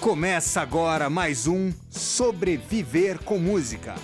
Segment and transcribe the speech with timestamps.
[0.00, 3.94] Começa agora mais um Sobreviver com Música.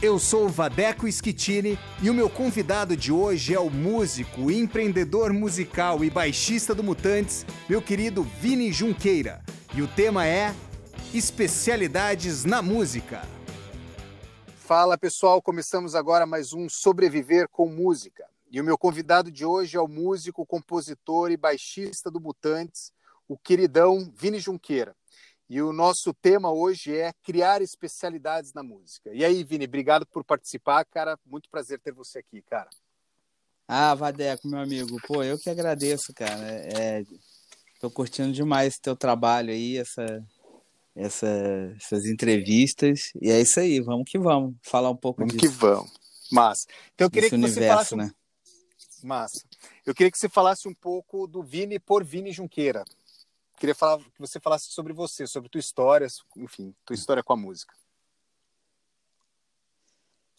[0.00, 6.02] Eu sou Vadeco Schettini e o meu convidado de hoje é o músico, empreendedor musical
[6.02, 9.44] e baixista do Mutantes, meu querido Vini Junqueira.
[9.74, 10.54] E o tema é
[11.12, 13.20] Especialidades na Música.
[14.56, 18.24] Fala pessoal, começamos agora mais um Sobreviver com Música.
[18.50, 22.90] E o meu convidado de hoje é o músico, compositor e baixista do Mutantes,
[23.28, 24.96] o queridão Vini Junqueira.
[25.48, 29.10] E o nosso tema hoje é criar especialidades na música.
[29.12, 31.18] E aí, Vini, obrigado por participar, cara.
[31.26, 32.70] Muito prazer ter você aqui, cara.
[33.68, 34.96] Ah, Vadeco, meu amigo.
[35.06, 36.42] Pô, eu que agradeço, cara.
[36.42, 37.04] É,
[37.80, 40.24] tô curtindo demais teu trabalho aí, essa,
[40.94, 41.26] essa,
[41.76, 43.12] essas entrevistas.
[43.20, 44.54] E é isso aí, vamos que vamos.
[44.62, 45.52] Falar um pouco vamos disso.
[45.58, 46.02] Vamos que vamos.
[46.30, 46.66] Massa.
[46.94, 47.96] Então eu queria que universo, você falasse.
[47.96, 48.10] Né?
[49.02, 49.46] Massa.
[49.84, 52.84] Eu queria que você falasse um pouco do Vini por Vini Junqueira
[53.58, 56.06] queria falar que você falasse sobre você, sobre tua história,
[56.36, 57.74] enfim, tua história com a música.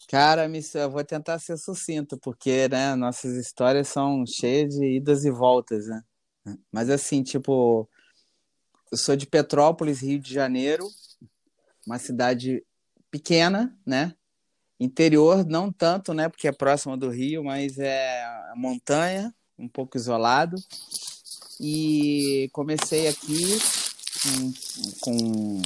[0.08, 5.30] Cara, eu vou tentar ser sucinto, porque né, nossas histórias são cheias de idas e
[5.30, 6.02] voltas, né?
[6.70, 7.88] Mas assim, tipo,
[8.92, 10.86] eu sou de Petrópolis, Rio de Janeiro,
[11.86, 12.62] uma cidade
[13.10, 14.14] pequena, né?
[14.78, 16.28] Interior, não tanto, né?
[16.28, 20.56] Porque é próxima do Rio, mas é montanha, um pouco isolado
[21.60, 23.58] e comecei aqui
[25.00, 25.62] com,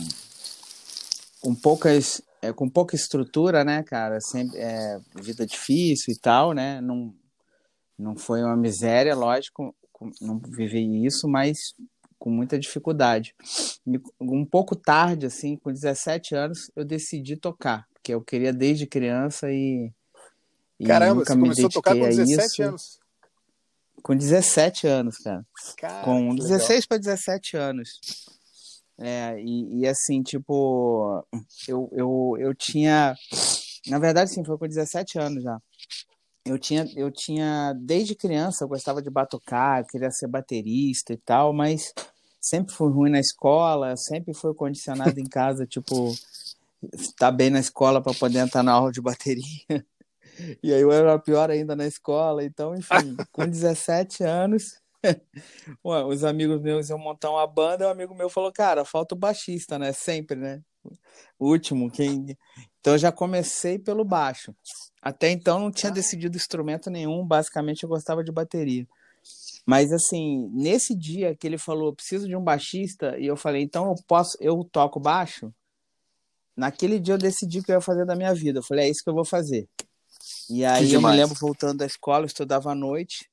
[1.40, 4.20] com, poucas é, com pouca estrutura, né, cara?
[4.20, 6.80] Sempre é, vida difícil e tal, né?
[6.80, 7.14] Não,
[7.98, 9.74] não foi uma miséria, lógico,
[10.20, 11.74] não vivi isso, mas
[12.18, 13.34] com muita dificuldade.
[14.20, 19.50] Um pouco tarde, assim, com 17 anos, eu decidi tocar, porque eu queria desde criança
[19.50, 19.90] e.
[20.78, 23.00] e Caramba, você começou a tocar com 17 anos?
[24.08, 25.46] Com 17 anos, cara.
[25.76, 28.00] cara com 16 para 17 anos.
[28.98, 31.22] É, e, e, assim, tipo,
[31.68, 33.14] eu, eu, eu tinha.
[33.86, 35.60] Na verdade, sim, foi com 17 anos já.
[36.42, 41.52] Eu tinha, eu tinha, desde criança, eu gostava de batucar, queria ser baterista e tal,
[41.52, 41.92] mas
[42.40, 46.14] sempre fui ruim na escola, sempre fui condicionado em casa, tipo,
[46.94, 49.84] estar tá bem na escola para poder entrar na aula de bateria.
[50.62, 52.44] E aí eu era pior ainda na escola.
[52.44, 54.80] Então, enfim, com 17 anos,
[55.82, 59.18] os amigos meus iam montar uma banda, e um amigo meu falou, cara, falta o
[59.18, 59.92] baixista, né?
[59.92, 60.62] Sempre, né?
[61.38, 62.36] O último, quem.
[62.80, 64.54] Então eu já comecei pelo baixo.
[65.02, 68.86] Até então não tinha decidido instrumento nenhum, basicamente eu gostava de bateria.
[69.66, 73.90] Mas assim, nesse dia que ele falou, preciso de um baixista, e eu falei, então
[73.90, 75.52] eu posso, eu toco baixo.
[76.56, 78.60] Naquele dia eu decidi o que eu ia fazer da minha vida.
[78.60, 79.68] Eu falei, é isso que eu vou fazer.
[80.50, 83.30] E aí eu me lembro voltando da escola, eu estudava à noite.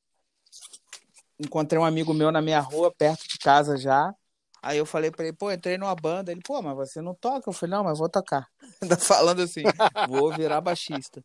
[1.39, 4.13] Encontrei um amigo meu na minha rua, perto de casa já.
[4.61, 6.31] Aí eu falei para ele, pô, entrei numa banda.
[6.31, 7.49] Ele, pô, mas você não toca?
[7.49, 8.47] Eu falei, não, mas vou tocar.
[8.81, 9.63] Ainda falando assim,
[10.07, 11.23] vou virar baixista.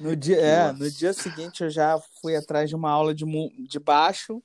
[0.00, 3.24] No dia, é, no dia seguinte eu já fui atrás de uma aula de,
[3.66, 4.42] de baixo,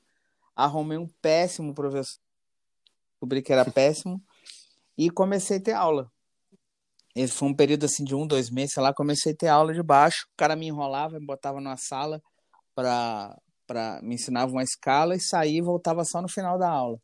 [0.55, 2.17] arrumei um péssimo professor,
[3.11, 4.23] descobri que era péssimo,
[4.97, 6.09] e comecei a ter aula.
[7.19, 9.73] Esse foi um período assim de um, dois meses, sei lá, comecei a ter aula
[9.73, 12.21] de baixo, o cara me enrolava, me botava numa sala
[12.75, 13.35] para
[13.65, 16.97] para me ensinava uma escala e saía e voltava só no final da aula.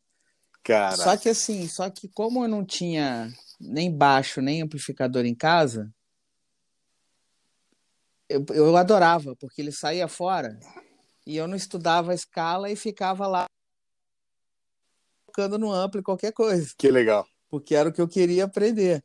[0.62, 0.96] Cara.
[0.96, 3.30] Só que assim, só que como eu não tinha
[3.60, 5.92] nem baixo, nem amplificador em casa,
[8.26, 10.58] eu, eu adorava, porque ele saía fora
[11.26, 13.44] e eu não estudava a escala e ficava lá
[15.26, 16.72] tocando no amplo qualquer coisa.
[16.78, 17.26] Que legal.
[17.50, 19.04] Porque era o que eu queria aprender.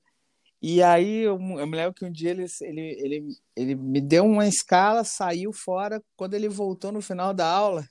[0.62, 4.26] E aí eu, eu me lembro que um dia ele, ele, ele, ele me deu
[4.26, 6.02] uma escala, saiu fora.
[6.18, 7.88] Quando ele voltou no final da aula,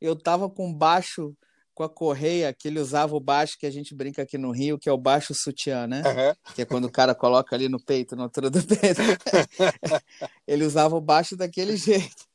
[0.00, 1.34] eu tava com baixo
[1.74, 4.78] com a correia, que ele usava o baixo que a gente brinca aqui no Rio,
[4.78, 6.02] que é o baixo sutiã, né?
[6.06, 6.54] Uhum.
[6.54, 9.00] Que é quando o cara coloca ali no peito, na altura do peito.
[10.46, 12.26] ele usava o baixo daquele jeito.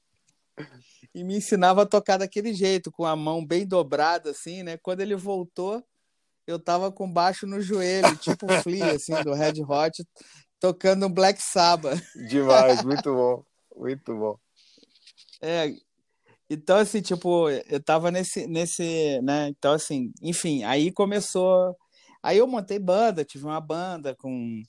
[1.14, 4.78] E me ensinava a tocar daquele jeito, com a mão bem dobrada, assim, né?
[4.78, 5.84] Quando ele voltou,
[6.48, 10.08] eu tava com baixo no joelho, tipo Flea, assim, do Red Hot,
[10.60, 12.02] tocando um Black Sabbath.
[12.30, 13.44] Demais, muito bom,
[13.76, 14.40] muito bom.
[15.42, 15.76] É,
[16.50, 21.76] então, assim, tipo, eu tava nesse, nesse, né, então, assim, enfim, aí começou,
[22.24, 24.64] aí eu montei banda, tive uma banda com,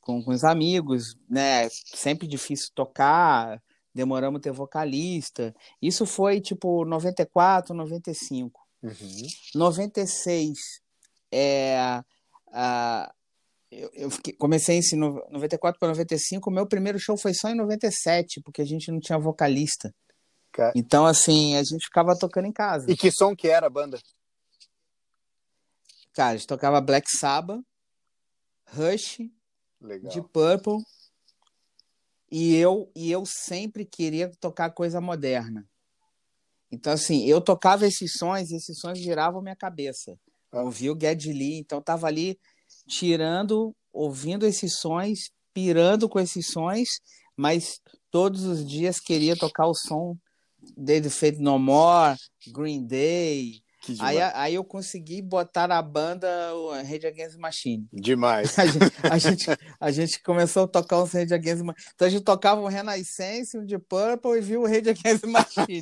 [0.00, 3.62] com, com os amigos, né, sempre difícil tocar,
[3.94, 8.58] demoramos ter vocalista, isso foi, tipo, 94, 95.
[8.82, 9.26] Uhum.
[9.54, 10.80] 96,
[11.32, 12.02] é,
[12.52, 13.12] a,
[13.70, 17.54] eu, eu fiquei, comecei em 94 para 95, o meu primeiro show foi só em
[17.54, 19.94] 97, porque a gente não tinha vocalista.
[20.52, 20.72] Cara.
[20.74, 22.90] Então, assim, a gente ficava tocando em casa.
[22.90, 24.00] E que som que era a banda?
[26.12, 27.60] Cara, a gente tocava Black Sabbath,
[28.66, 29.20] Rush,
[29.80, 30.10] Legal.
[30.10, 30.78] de Purple.
[32.32, 35.68] E eu, e eu sempre queria tocar coisa moderna.
[36.70, 40.16] Então, assim, eu tocava esses sons e esses sons giravam minha cabeça.
[40.52, 40.62] Ah.
[40.62, 42.38] Ouvi o Geddy Lee, então eu tava ali
[42.88, 47.00] tirando, ouvindo esses sons, pirando com esses sons,
[47.36, 47.80] mas
[48.10, 50.16] todos os dias queria tocar o som
[50.76, 52.16] desde Fate No More,
[52.52, 53.62] Green Day.
[53.98, 56.28] Aí, aí eu consegui botar na banda
[56.86, 57.88] Rage Against the Machine.
[57.90, 58.58] Demais.
[58.58, 59.46] A gente, a, gente,
[59.80, 61.90] a gente começou a tocar uns Rage Against the Machine.
[61.94, 65.26] Então a gente tocava um Renaissance, um de Purple e viu o Rage Against the
[65.26, 65.80] Machine.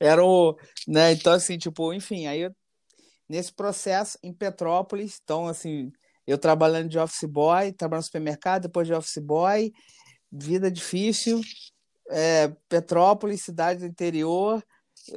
[0.00, 0.56] Era o.
[0.86, 1.12] Né?
[1.12, 2.54] Então, assim, tipo, enfim, aí eu,
[3.28, 5.92] nesse processo em Petrópolis, então, assim,
[6.26, 9.72] eu trabalhando de office boy, trabalhando no supermercado, depois de office boy,
[10.30, 11.40] vida difícil,
[12.10, 14.62] é, Petrópolis, cidade do interior,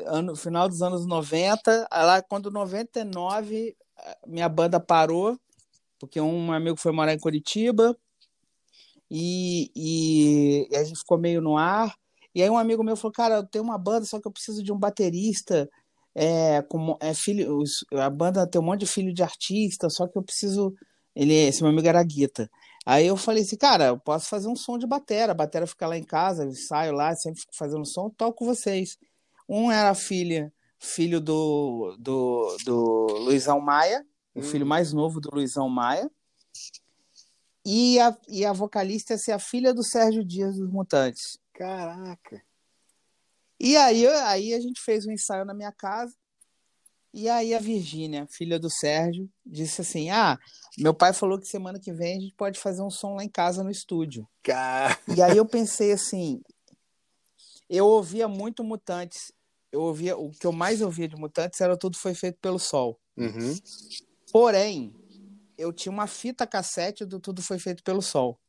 [0.06, 3.76] ano, final dos anos 90, aí lá quando 99
[4.28, 5.38] minha banda parou,
[6.00, 7.96] porque um amigo foi morar em Curitiba
[9.10, 11.96] e, e, e a gente ficou meio no ar.
[12.34, 14.64] E aí um amigo meu falou, cara, eu tenho uma banda, só que eu preciso
[14.64, 15.70] de um baterista.
[16.14, 17.64] É, com, é filho,
[17.94, 20.74] a banda tem um monte de filho de artista, só que eu preciso.
[21.16, 22.50] Ele, esse meu amigo era guita.
[22.86, 25.32] Aí eu falei assim, cara, eu posso fazer um som de batera.
[25.32, 28.46] A batera fica lá em casa, eu saio lá, sempre fico fazendo som, toco com
[28.46, 28.98] vocês.
[29.48, 34.44] Um era filha, filho do, do, do Luizão Maia, o Hum.
[34.44, 36.10] filho mais novo do Luizão Maia.
[37.66, 41.38] E a, e a vocalista ia ser a filha do Sérgio Dias dos Mutantes.
[41.62, 42.44] Caraca.
[43.60, 46.16] E aí, aí a gente fez um ensaio na minha casa.
[47.14, 50.40] E aí a Virgínia, filha do Sérgio, disse assim: Ah,
[50.76, 53.30] meu pai falou que semana que vem a gente pode fazer um som lá em
[53.30, 54.28] casa no estúdio.
[54.42, 56.42] Ca- E aí eu pensei assim,
[57.70, 59.32] eu ouvia muito Mutantes.
[59.72, 63.00] Eu ouvia, o que eu mais ouvia de Mutantes era tudo foi feito pelo Sol.
[63.16, 63.56] Uhum.
[64.32, 64.96] Porém,
[65.58, 68.40] eu tinha uma fita cassete do Tudo Foi Feito pelo Sol.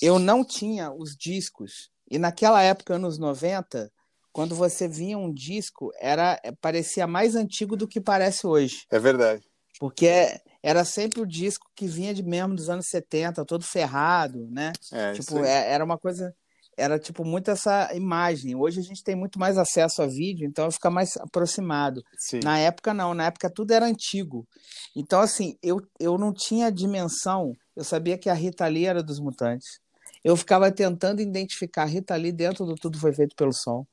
[0.00, 1.90] Eu não tinha os discos.
[2.12, 3.90] E naquela época, anos 90,
[4.30, 8.84] quando você via um disco, era parecia mais antigo do que parece hoje.
[8.90, 9.42] É verdade.
[9.80, 14.74] Porque era sempre o disco que vinha de mesmo dos anos 70, todo ferrado, né?
[14.92, 16.34] É, tipo, é- era uma coisa.
[16.76, 18.54] Era tipo muito essa imagem.
[18.54, 22.02] Hoje a gente tem muito mais acesso a vídeo, então fica mais aproximado.
[22.18, 22.40] Sim.
[22.44, 23.14] Na época, não.
[23.14, 24.46] Na época, tudo era antigo.
[24.94, 27.52] Então, assim, eu, eu não tinha dimensão.
[27.74, 29.80] Eu sabia que a Rita Lee era dos Mutantes.
[30.24, 33.84] Eu ficava tentando identificar a Rita Lee dentro do Tudo Foi Feito pelo Som.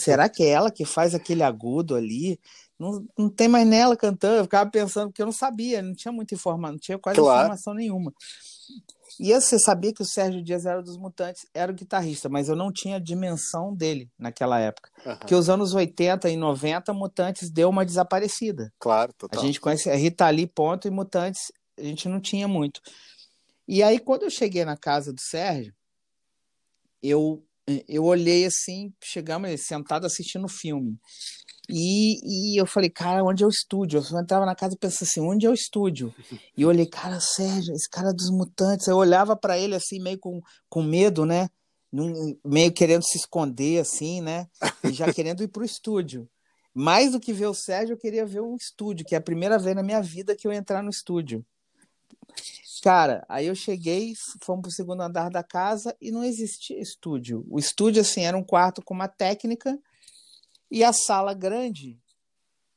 [0.00, 2.40] Será que é ela que faz aquele agudo ali?
[2.78, 4.36] Não, não tem mais nela cantando.
[4.38, 7.40] Eu ficava pensando, porque eu não sabia, não tinha muita informação, não tinha quase Claro.
[7.40, 8.12] informação nenhuma.
[9.20, 12.56] E você sabia que o Sérgio Dias era dos Mutantes, era o guitarrista, mas eu
[12.56, 14.90] não tinha dimensão dele naquela época.
[15.06, 15.16] Aham.
[15.18, 18.70] Porque os anos 80 e 90, Mutantes deu uma desaparecida.
[18.78, 19.42] Claro, A total.
[19.42, 22.80] gente conhece a Rita Lee, ponto, e Mutantes a gente não tinha muito.
[23.66, 25.74] E aí, quando eu cheguei na casa do Sérgio,
[27.02, 27.44] eu,
[27.88, 30.98] eu olhei assim, chegamos sentado assistindo o filme.
[31.68, 34.00] E, e eu falei, cara, onde é o estúdio?
[34.00, 36.14] Eu entrava na casa e pensava assim, onde é o estúdio?
[36.56, 38.86] E eu olhei, cara, Sérgio, esse cara é dos mutantes.
[38.86, 41.48] Eu olhava para ele assim, meio com, com medo, né?
[42.44, 44.48] Meio querendo se esconder, assim, né?
[44.84, 46.28] E já querendo ir pro estúdio.
[46.72, 49.58] Mais do que ver o Sérgio, eu queria ver um estúdio, que é a primeira
[49.58, 51.44] vez na minha vida que eu entrar no estúdio.
[52.82, 57.44] Cara, aí eu cheguei, fomos pro segundo andar da casa e não existia estúdio.
[57.48, 59.78] O estúdio, assim, era um quarto com uma técnica
[60.70, 61.98] e a sala grande,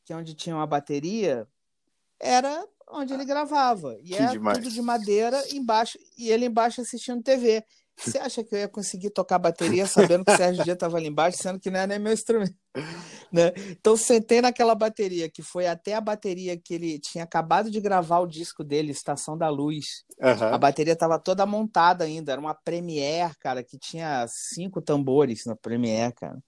[0.06, 1.48] que é onde tinha uma bateria,
[2.20, 3.98] era onde ele gravava.
[4.02, 4.58] E Que era demais.
[4.58, 7.64] tudo de madeira embaixo, e ele embaixo assistindo TV.
[8.02, 11.08] Você acha que eu ia conseguir tocar bateria sabendo que o Sérgio Dia estava ali
[11.08, 12.56] embaixo, sendo que não era nem meu instrumento?
[13.32, 13.52] Né?
[13.70, 18.20] Então, sentei naquela bateria, que foi até a bateria que ele tinha acabado de gravar
[18.22, 20.04] o disco dele, Estação da Luz.
[20.20, 20.52] Aham.
[20.52, 25.56] A bateria estava toda montada ainda, era uma Premiere, cara, que tinha cinco tambores na
[25.56, 26.40] Premiere, cara.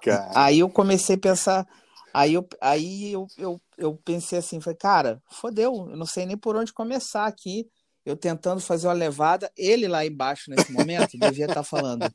[0.00, 1.66] Cara, Aí eu comecei a pensar,
[2.14, 6.36] aí eu, aí eu, eu, eu pensei assim, falei, cara, fodeu, eu não sei nem
[6.36, 7.66] por onde começar aqui.
[8.08, 12.10] Eu tentando fazer uma levada, ele lá embaixo nesse momento devia estar falando.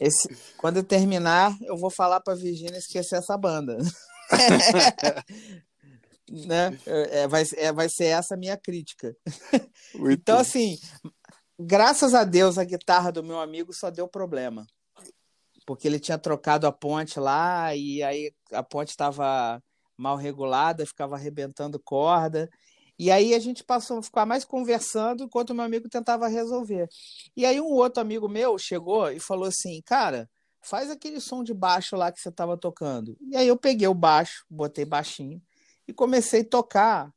[0.00, 3.78] Esse, quando eu terminar, eu vou falar para Virgínia esquecer essa banda.
[6.28, 6.76] né?
[6.84, 9.16] É, vai, é, vai ser essa a minha crítica.
[9.94, 10.80] muito Então, assim,
[11.56, 14.66] graças a Deus, a guitarra do meu amigo só deu problema.
[15.64, 19.62] Porque ele tinha trocado a ponte lá e aí a ponte estava
[19.96, 22.50] mal regulada, ficava arrebentando corda.
[22.98, 26.88] E aí a gente passou a ficar mais conversando enquanto o meu amigo tentava resolver.
[27.36, 30.28] E aí um outro amigo meu chegou e falou assim, cara,
[30.62, 33.16] faz aquele som de baixo lá que você estava tocando.
[33.20, 35.42] E aí eu peguei o baixo, botei baixinho,
[35.86, 37.10] e comecei a tocar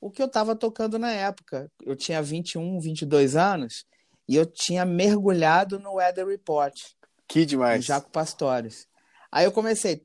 [0.00, 1.70] o que eu estava tocando na época.
[1.82, 3.84] Eu tinha 21, 22 anos
[4.28, 6.74] e eu tinha mergulhado no Weather Report.
[7.26, 7.84] Que demais.
[7.84, 8.86] Jaco Pastores.
[9.30, 9.96] Aí eu comecei,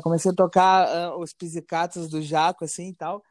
[0.00, 3.22] comecei a tocar uh, os pizzicatos do Jaco assim e tal.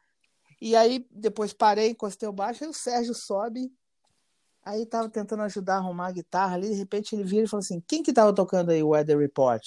[0.61, 3.71] E aí depois parei, encostei o baixo, aí o Sérgio sobe.
[4.63, 7.61] Aí tava tentando ajudar a arrumar a guitarra ali, de repente ele vira e falou
[7.61, 9.63] assim: "Quem que tava tocando aí o Weather Report?"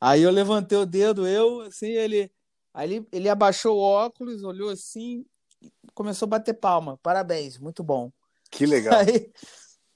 [0.00, 2.30] Aí eu levantei o dedo, eu, assim, ele.
[2.74, 5.24] Aí ele, ele abaixou o óculos, olhou assim,
[5.94, 6.98] começou a bater palma.
[7.02, 8.12] Parabéns, muito bom.
[8.50, 8.94] Que legal.
[9.00, 9.32] Aí,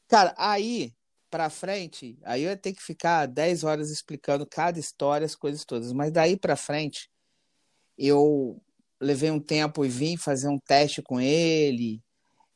[0.09, 0.95] cara, aí
[1.31, 5.65] pra frente, aí eu ia ter que ficar 10 horas explicando cada história, as coisas
[5.65, 5.93] todas.
[5.93, 7.11] Mas daí pra frente,
[7.97, 8.61] eu
[9.01, 12.03] levei um tempo e vim fazer um teste com ele.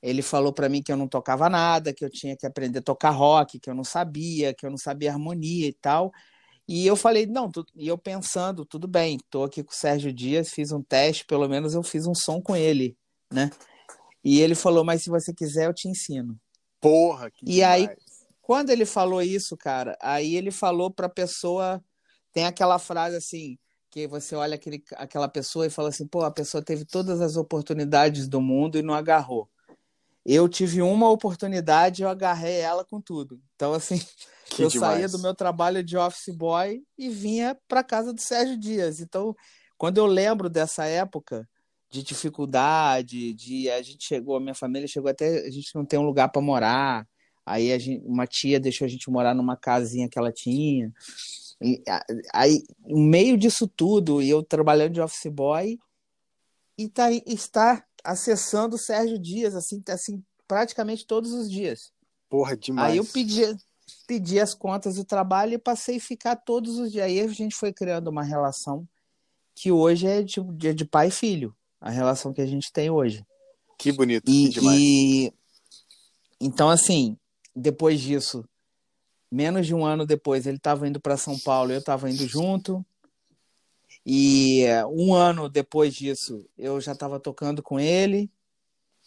[0.03, 2.83] Ele falou para mim que eu não tocava nada, que eu tinha que aprender a
[2.83, 6.13] tocar rock, que eu não sabia, que eu não sabia harmonia e tal.
[6.67, 7.65] E eu falei, não, tu...
[7.75, 11.49] e eu pensando, tudo bem, tô aqui com o Sérgio Dias, fiz um teste, pelo
[11.49, 12.97] menos eu fiz um som com ele,
[13.33, 13.51] né?
[14.25, 16.39] E ele falou, mas se você quiser, eu te ensino.
[16.81, 17.89] Porra, que E demais.
[17.89, 17.97] aí,
[18.43, 21.83] quando ele falou isso, cara, aí ele falou pra pessoa,
[22.33, 23.57] tem aquela frase assim,
[23.89, 27.37] que você olha aquele, aquela pessoa e fala assim, pô, a pessoa teve todas as
[27.37, 29.49] oportunidades do mundo e não agarrou.
[30.25, 33.41] Eu tive uma oportunidade e eu agarrei ela com tudo.
[33.55, 34.01] Então, assim,
[34.47, 34.95] que eu demais.
[34.95, 39.01] saía do meu trabalho de office boy e vinha para casa do Sérgio Dias.
[39.01, 39.35] Então,
[39.77, 41.49] quando eu lembro dessa época
[41.91, 45.99] de dificuldade, de a gente chegou, a minha família chegou até a gente não tem
[45.99, 47.07] um lugar para morar.
[47.45, 50.93] Aí gente, uma tia deixou a gente morar numa casinha que ela tinha.
[51.61, 51.83] E,
[52.33, 55.79] aí, no meio disso tudo, e eu trabalhando de office boy,
[56.77, 61.93] e tá, está acessando o Sérgio Dias, assim, assim, praticamente todos os dias.
[62.29, 62.91] Porra, demais.
[62.91, 63.43] Aí eu pedi,
[64.07, 67.05] pedi as contas do trabalho e passei a ficar todos os dias.
[67.05, 68.89] Aí a gente foi criando uma relação
[69.55, 70.41] que hoje é de,
[70.75, 73.25] de pai e filho, a relação que a gente tem hoje.
[73.79, 74.81] Que bonito, e, demais.
[74.81, 75.35] E,
[76.41, 77.17] então, assim,
[77.55, 78.45] depois disso,
[79.31, 82.85] menos de um ano depois, ele estava indo para São Paulo, eu estava indo junto.
[84.05, 88.31] E um ano depois disso, eu já estava tocando com ele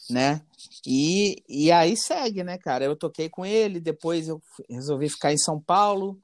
[0.10, 0.42] né?
[0.86, 2.86] E, e aí segue, né, cara?
[2.86, 6.20] Eu toquei com ele, depois eu resolvi ficar em São Paulo,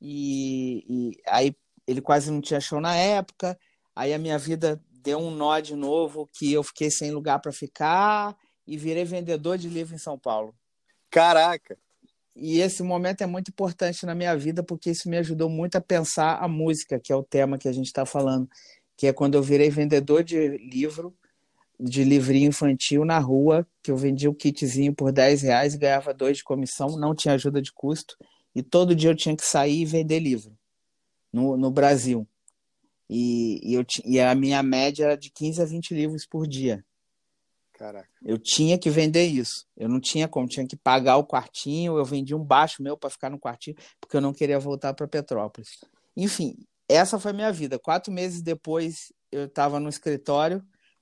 [0.00, 1.54] e, e aí
[1.86, 3.58] ele quase não tinha show na época,
[3.94, 7.52] aí a minha vida deu um nó de novo, que eu fiquei sem lugar para
[7.52, 10.54] ficar, e virei vendedor de livro em São Paulo.
[11.10, 11.78] Caraca!
[12.36, 15.80] E esse momento é muito importante na minha vida, porque isso me ajudou muito a
[15.80, 18.48] pensar a música, que é o tema que a gente está falando,
[18.96, 21.14] que é quando eu virei vendedor de livro,
[21.80, 26.14] de livrinho infantil na rua, que eu vendia o kitzinho por 10 reais e ganhava
[26.14, 28.16] dois de comissão, não tinha ajuda de custo,
[28.54, 30.56] e todo dia eu tinha que sair e vender livro
[31.32, 32.26] no, no Brasil.
[33.10, 36.84] E, e, eu, e a minha média era de 15 a 20 livros por dia.
[37.78, 38.08] Caraca.
[38.24, 39.64] Eu tinha que vender isso.
[39.76, 41.96] Eu não tinha como, tinha que pagar o quartinho.
[41.96, 45.06] Eu vendi um baixo meu para ficar no quartinho, porque eu não queria voltar para
[45.06, 45.68] Petrópolis.
[46.16, 46.56] Enfim,
[46.88, 47.78] essa foi minha vida.
[47.78, 50.60] Quatro meses depois, eu estava no escritório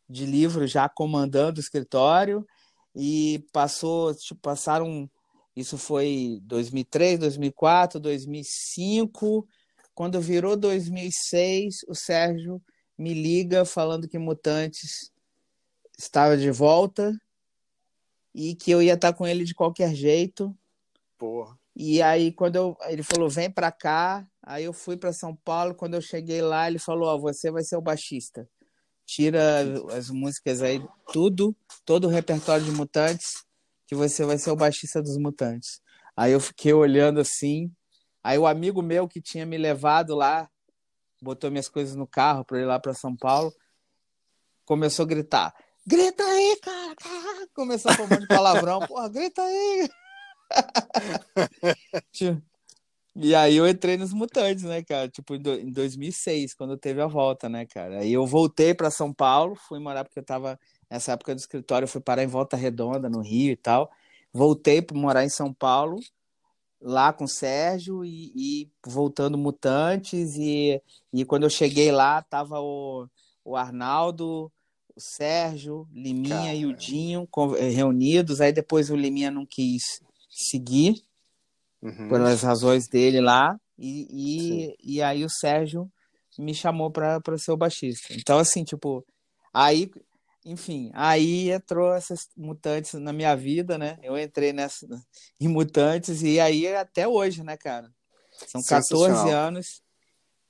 [0.08, 2.46] de livro já comandando o escritório
[2.94, 5.10] e passou, tipo, passaram,
[5.56, 9.48] isso foi 2003, 2004, 2005,
[9.94, 12.62] quando virou 2006, o Sérgio
[12.98, 15.10] me liga falando que Mutantes
[15.96, 17.12] estava de volta
[18.34, 20.56] e que eu ia estar com ele de qualquer jeito.
[21.18, 21.58] Porra.
[21.74, 25.74] E aí quando eu, ele falou vem para cá, aí eu fui para São Paulo.
[25.74, 28.48] Quando eu cheguei lá, ele falou: ó, oh, você vai ser o baixista
[29.06, 29.62] tira
[29.96, 33.44] as músicas aí, tudo, todo o repertório de Mutantes,
[33.86, 35.80] que você vai ser o baixista dos Mutantes.
[36.16, 37.70] Aí eu fiquei olhando assim,
[38.22, 40.50] aí o amigo meu que tinha me levado lá,
[41.22, 43.54] botou minhas coisas no carro para ir lá para São Paulo,
[44.64, 45.54] começou a gritar:
[45.86, 47.48] grita aí, cara!
[47.54, 49.88] Começou a falar de palavrão, porra, grita aí!
[53.18, 55.08] E aí eu entrei nos Mutantes, né, cara?
[55.08, 58.00] Tipo, em 2006, quando teve a volta, né, cara?
[58.00, 61.88] Aí eu voltei para São Paulo, fui morar porque eu tava nessa época do escritório,
[61.88, 63.90] fui parar em Volta Redonda, no Rio e tal.
[64.34, 65.98] Voltei para morar em São Paulo,
[66.78, 70.80] lá com o Sérgio e, e, voltando Mutantes e,
[71.12, 73.08] e quando eu cheguei lá tava o,
[73.42, 74.52] o Arnaldo,
[74.96, 77.28] o Sérgio, Liminha e o Dinho
[77.74, 78.40] reunidos.
[78.40, 80.00] Aí depois o Liminha não quis
[80.30, 81.02] seguir
[81.82, 82.08] uhum.
[82.08, 84.06] pelas razões dele lá, e,
[84.80, 85.90] e, e aí o Sérgio
[86.38, 88.08] me chamou para ser o baixista.
[88.12, 89.04] Então, assim, tipo,
[89.52, 89.90] aí,
[90.44, 93.98] enfim, aí entrou essas mutantes na minha vida, né?
[94.02, 94.86] Eu entrei nessa,
[95.40, 97.90] em mutantes, e aí até hoje, né, cara?
[98.48, 99.82] São 14 anos.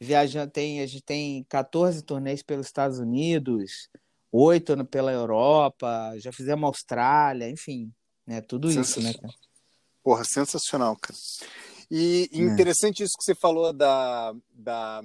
[0.01, 3.89] viajando, tem, a gente tem 14 turnês pelos Estados Unidos,
[4.37, 7.93] oito pela Europa, já fizemos Austrália, enfim,
[8.27, 8.41] né?
[8.41, 9.33] Tudo isso, né, cara?
[10.03, 11.19] Porra, sensacional, cara.
[11.91, 12.39] E é.
[12.39, 13.07] interessante é.
[13.07, 15.03] isso que você falou da, da,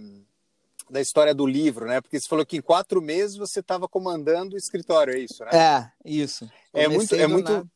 [0.90, 2.02] da história do livro, né?
[2.02, 5.52] Porque você falou que em quatro meses você estava comandando o escritório, é isso, né?
[5.54, 6.50] É, isso.
[6.74, 7.72] é muito, é muito,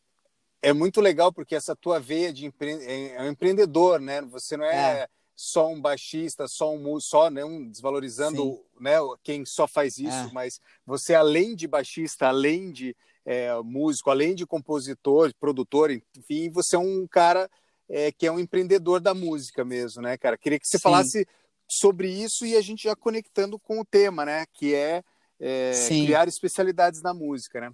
[0.62, 2.72] é muito legal porque essa tua veia de empre...
[3.14, 4.22] é um empreendedor, né?
[4.24, 5.08] Você não é, é.
[5.36, 7.68] Só um baixista, só um só não né?
[7.70, 8.94] desvalorizando, né?
[9.22, 10.32] Quem só faz isso, é.
[10.32, 16.78] mas você além de baixista, além de é, músico, além de compositor, produtor, enfim, você
[16.78, 17.50] é um cara
[17.90, 20.38] é, que é um empreendedor da música mesmo, né, cara?
[20.38, 20.84] Queria que você Sim.
[20.84, 21.28] falasse
[21.68, 24.46] sobre isso e a gente já conectando com o tema, né?
[24.54, 25.04] Que é,
[25.40, 27.74] é criar especialidades na música, né?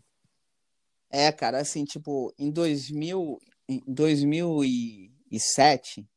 [1.12, 6.08] É, cara, assim, tipo, em 2000, em 2007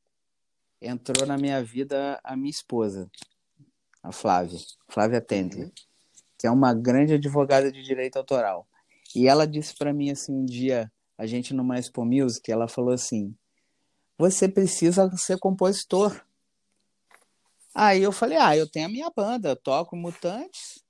[0.80, 3.10] entrou na minha vida a minha esposa,
[4.02, 5.72] a Flávia, Flávia Tendler, uhum.
[6.38, 8.66] que é uma grande advogada de direito autoral.
[9.14, 12.92] E ela disse para mim assim um dia, a gente numa Expo Music, ela falou
[12.92, 13.34] assim:
[14.18, 16.20] "Você precisa ser compositor".
[17.74, 20.84] Aí eu falei: "Ah, eu tenho a minha banda, eu toco Mutantes,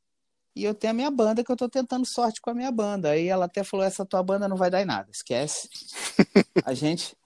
[0.57, 3.11] e eu tenho a minha banda que eu tô tentando sorte com a minha banda.
[3.11, 5.69] Aí ela até falou: essa tua banda não vai dar em nada, esquece.
[6.65, 7.17] a gente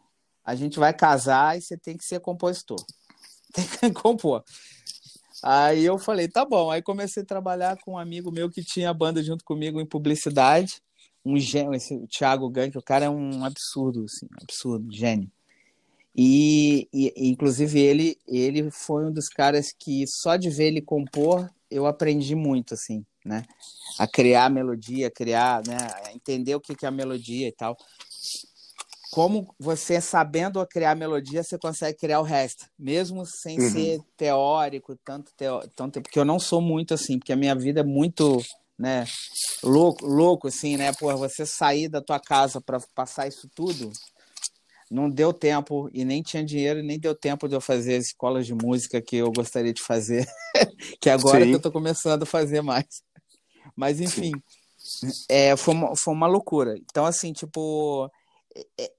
[0.48, 2.82] a gente vai casar e você tem que ser compositor.
[3.52, 4.42] Tem que compor.
[5.42, 6.70] Aí eu falei, tá bom.
[6.70, 10.82] Aí comecei a trabalhar com um amigo meu que tinha banda junto comigo em publicidade.
[11.24, 15.30] Um gênio, esse Thiago Gank, o cara é um absurdo, assim, absurdo, gênio.
[16.16, 21.48] E, e, inclusive ele ele foi um dos caras que só de ver ele compor
[21.70, 23.44] eu aprendi muito assim né?
[23.98, 25.76] A criar a melodia, criar, né?
[26.14, 27.76] entender o que é a melodia e tal.
[29.10, 33.70] Como você sabendo criar melodia, você consegue criar o resto, mesmo sem uhum.
[33.70, 37.80] ser teórico, tanto, teo, tanto porque eu não sou muito assim, porque a minha vida
[37.80, 38.42] é muito,
[38.78, 39.06] né,
[39.62, 40.92] louco, louco assim, né?
[40.92, 43.90] Por você sair da tua casa para passar isso tudo,
[44.90, 48.46] não deu tempo e nem tinha dinheiro, nem deu tempo de eu fazer as escolas
[48.46, 50.26] de música que eu gostaria de fazer,
[51.00, 53.02] que agora que eu estou começando a fazer mais.
[53.76, 54.32] Mas, enfim,
[55.28, 56.74] é, foi, uma, foi uma loucura.
[56.76, 58.10] Então, assim, tipo,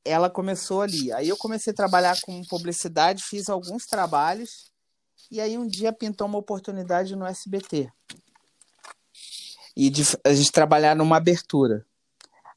[0.03, 1.11] ela começou ali.
[1.11, 4.71] Aí eu comecei a trabalhar com publicidade, fiz alguns trabalhos,
[5.31, 7.89] e aí um dia pintou uma oportunidade no SBT.
[9.75, 11.85] E de, a gente trabalhar numa abertura.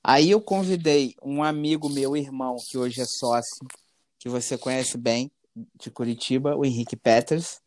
[0.02, 3.66] Aí eu convidei um amigo meu, irmão, que hoje é sócio,
[4.18, 5.30] que você conhece bem,
[5.78, 7.60] de Curitiba, o Henrique Peters.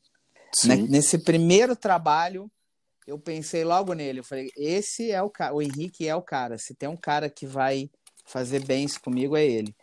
[0.65, 0.75] Né?
[0.75, 2.51] Nesse primeiro trabalho,
[3.07, 4.19] eu pensei logo nele.
[4.19, 6.57] Eu falei, esse é o cara, o Henrique é o cara.
[6.57, 7.89] Se tem um cara que vai
[8.25, 9.75] fazer isso comigo, é ele.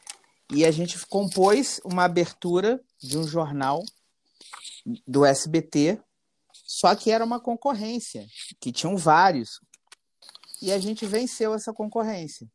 [0.51, 3.83] E a gente compôs uma abertura de um jornal
[5.07, 5.99] do SBT,
[6.53, 8.27] só que era uma concorrência,
[8.61, 9.61] que tinham vários.
[10.61, 12.47] E a gente venceu essa concorrência.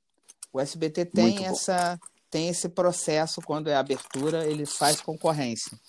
[0.53, 5.79] O SBT tem essa tem esse processo quando é abertura, ele faz concorrência.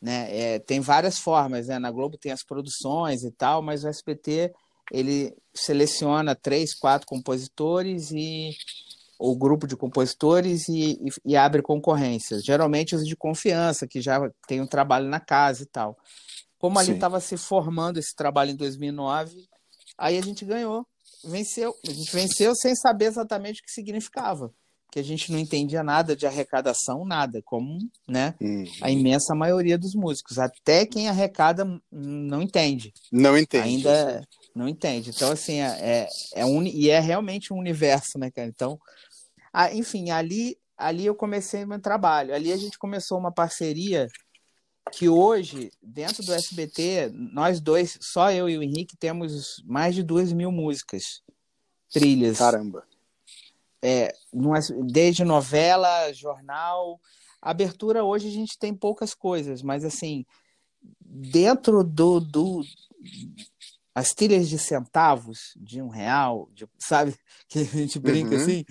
[0.00, 0.28] Né?
[0.36, 1.78] É, tem várias formas, né?
[1.78, 4.52] Na Globo tem as produções e tal, mas o SBT
[4.92, 8.50] ele seleciona três, quatro compositores e
[9.18, 12.44] o grupo de compositores e, e, e, abre concorrências.
[12.44, 15.98] Geralmente os de confiança, que já tem um trabalho na casa e tal.
[16.58, 19.48] Como ali estava se formando esse trabalho em 2009,
[19.96, 20.86] aí a gente ganhou,
[21.24, 21.74] venceu.
[21.86, 24.52] A gente venceu sem saber exatamente o que significava
[24.90, 28.64] que a gente não entendia nada de arrecadação, nada, como né, uhum.
[28.80, 30.38] a imensa maioria dos músicos.
[30.38, 32.92] Até quem arrecada não entende.
[33.12, 33.64] Não entende.
[33.64, 35.10] Ainda não entende.
[35.10, 38.48] Então, assim, é, é, é um, e é realmente um universo, né, cara?
[38.48, 38.78] Então,
[39.52, 42.34] a, enfim, ali, ali eu comecei meu trabalho.
[42.34, 44.08] Ali a gente começou uma parceria
[44.92, 50.02] que hoje, dentro do SBT, nós dois, só eu e o Henrique, temos mais de
[50.02, 51.22] duas mil músicas,
[51.90, 52.38] trilhas.
[52.38, 52.86] Caramba
[53.82, 54.12] é,
[54.86, 57.00] desde novela, jornal.
[57.40, 60.24] Abertura hoje a gente tem poucas coisas, mas assim,
[61.00, 62.62] dentro do, do
[63.94, 67.14] as trilhas de centavos, de um real, de, sabe?
[67.48, 68.42] Que a gente brinca uhum.
[68.42, 68.64] assim.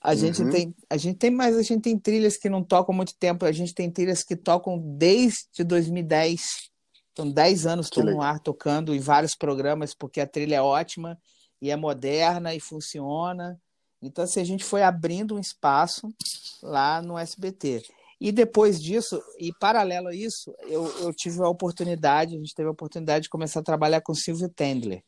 [0.00, 0.16] A uhum.
[0.16, 3.44] gente tem, a gente tem, mas a gente tem trilhas que não tocam muito tempo.
[3.44, 6.40] A gente tem trilhas que tocam desde 2010.
[7.12, 11.18] Então, 10 anos estou no ar tocando em vários programas, porque a trilha é ótima
[11.60, 13.60] e é moderna e funciona.
[14.00, 16.08] Então, assim, a gente foi abrindo um espaço
[16.62, 17.82] lá no SBT.
[18.20, 22.68] E depois disso, e paralelo a isso, eu, eu tive a oportunidade, a gente teve
[22.68, 25.02] a oportunidade de começar a trabalhar com Silvio Tendler,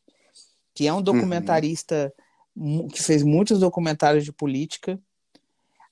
[0.73, 2.23] que é um documentarista uhum.
[2.91, 4.99] Que fez muitos documentários de política.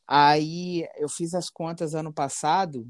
[0.07, 2.87] Aí eu fiz as contas ano passado,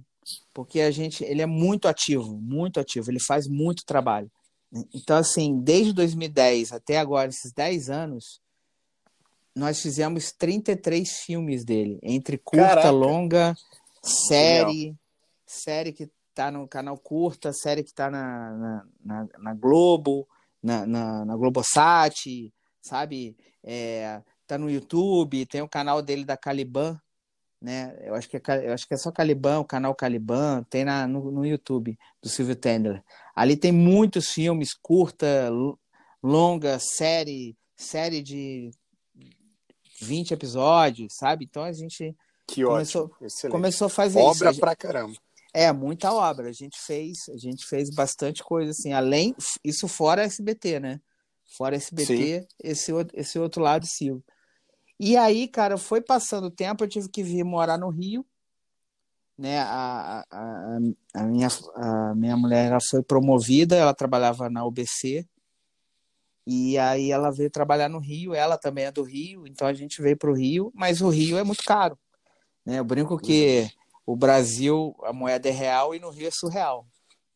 [0.53, 4.31] porque a gente, ele é muito ativo, muito ativo, ele faz muito trabalho.
[4.93, 8.39] Então, assim, desde 2010 até agora, esses 10 anos,
[9.55, 12.91] nós fizemos 33 filmes dele, entre curta, Caraca.
[12.91, 13.55] longa,
[14.01, 14.95] série,
[15.45, 20.27] série que tá no canal curta, série que tá na, na, na, na Globo,
[20.61, 23.35] na, na, na Globosat, sabe?
[23.63, 26.99] É, tá no YouTube, tem o canal dele da Caliban,
[27.61, 27.97] né?
[28.01, 31.07] Eu acho que é, eu acho que é só Caliban, o canal Caliban, tem na,
[31.07, 33.03] no, no YouTube do Silvio Tendler.
[33.35, 35.49] Ali tem muitos filmes, curta,
[36.23, 38.71] longa, série, série de
[40.01, 41.45] 20 episódios, sabe?
[41.45, 42.15] Então a gente
[42.47, 44.59] que começou, ótimo, começou a fazer obra isso.
[44.59, 45.13] pra caramba.
[45.53, 46.49] É, muita obra.
[46.49, 51.01] A gente fez, a gente fez bastante coisa assim, além isso fora SBT, né?
[51.49, 54.23] Fora SBT, esse esse outro lado Silvio.
[54.99, 58.25] E aí, cara, foi passando o tempo, eu tive que vir morar no Rio,
[59.37, 59.59] né?
[59.59, 60.77] A, a,
[61.15, 65.25] a, minha, a minha mulher ela foi promovida, ela trabalhava na UBC,
[66.45, 70.01] e aí ela veio trabalhar no Rio, ela também é do Rio, então a gente
[70.01, 71.97] veio para o Rio, mas o Rio é muito caro.
[72.65, 72.79] Né?
[72.79, 73.69] Eu brinco que
[74.05, 76.85] o Brasil, a moeda é real e no Rio é surreal.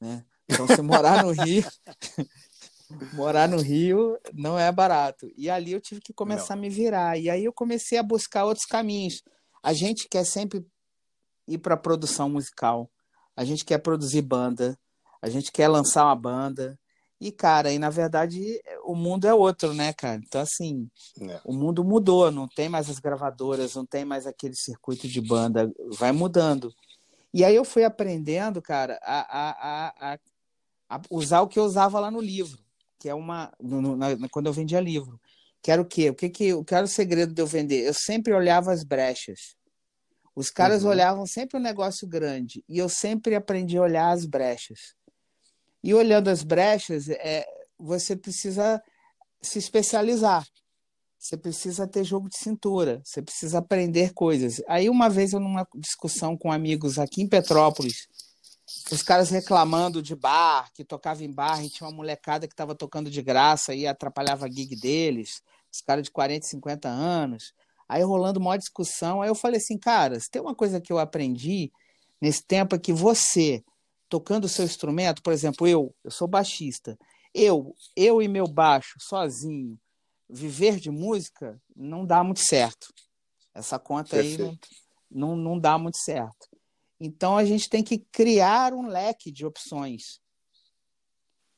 [0.02, 0.26] Né?
[0.50, 1.64] Então, se morar no Rio,
[3.14, 5.32] morar no Rio não é barato.
[5.36, 6.62] E ali eu tive que começar não.
[6.62, 7.18] a me virar.
[7.18, 9.24] E aí eu comecei a buscar outros caminhos.
[9.62, 10.66] A gente quer sempre
[11.48, 12.90] ir para produção musical.
[13.36, 14.78] A gente quer produzir banda.
[15.22, 16.78] A gente quer lançar uma banda.
[17.20, 20.20] E, cara, e na verdade o mundo é outro, né, cara?
[20.26, 20.90] Então, assim,
[21.22, 21.40] é.
[21.46, 22.32] o mundo mudou.
[22.32, 25.72] Não tem mais as gravadoras, não tem mais aquele circuito de banda.
[25.98, 26.74] Vai mudando.
[27.34, 30.20] E aí eu fui aprendendo, cara, a, a, a,
[30.90, 32.63] a usar o que eu usava lá no livro
[33.04, 33.52] que é uma.
[33.60, 35.20] No, na, quando eu vendia livro.
[35.62, 36.10] Que era o quê?
[36.10, 37.86] O que, que, o que era o segredo de eu vender?
[37.86, 39.58] Eu sempre olhava as brechas.
[40.34, 40.90] Os caras uhum.
[40.90, 42.64] olhavam sempre um negócio grande.
[42.68, 44.96] E eu sempre aprendi a olhar as brechas.
[45.84, 47.46] E olhando as brechas, é,
[47.78, 48.82] você precisa
[49.42, 50.48] se especializar.
[51.20, 54.62] Você precisa ter jogo de cintura, você precisa aprender coisas.
[54.66, 58.08] Aí, uma vez, eu numa discussão com amigos aqui em Petrópolis,
[58.92, 62.76] os caras reclamando de bar, que tocava em bar, e tinha uma molecada que estava
[62.76, 65.42] tocando de graça e atrapalhava a gig deles,
[65.72, 67.54] os caras de 40, 50 anos.
[67.88, 71.00] Aí rolando uma discussão, aí eu falei assim, cara, se tem uma coisa que eu
[71.00, 71.72] aprendi
[72.20, 73.64] nesse tempo é que você,
[74.10, 76.98] tocando o seu instrumento, por exemplo, eu, eu sou baixista,
[77.34, 79.78] eu, eu e meu baixo, sozinho,
[80.30, 82.94] viver de música, não dá muito certo.
[83.54, 84.42] Essa conta Perfeito.
[84.42, 84.60] aí
[85.12, 86.53] não, não, não dá muito certo.
[87.06, 90.22] Então a gente tem que criar um leque de opções.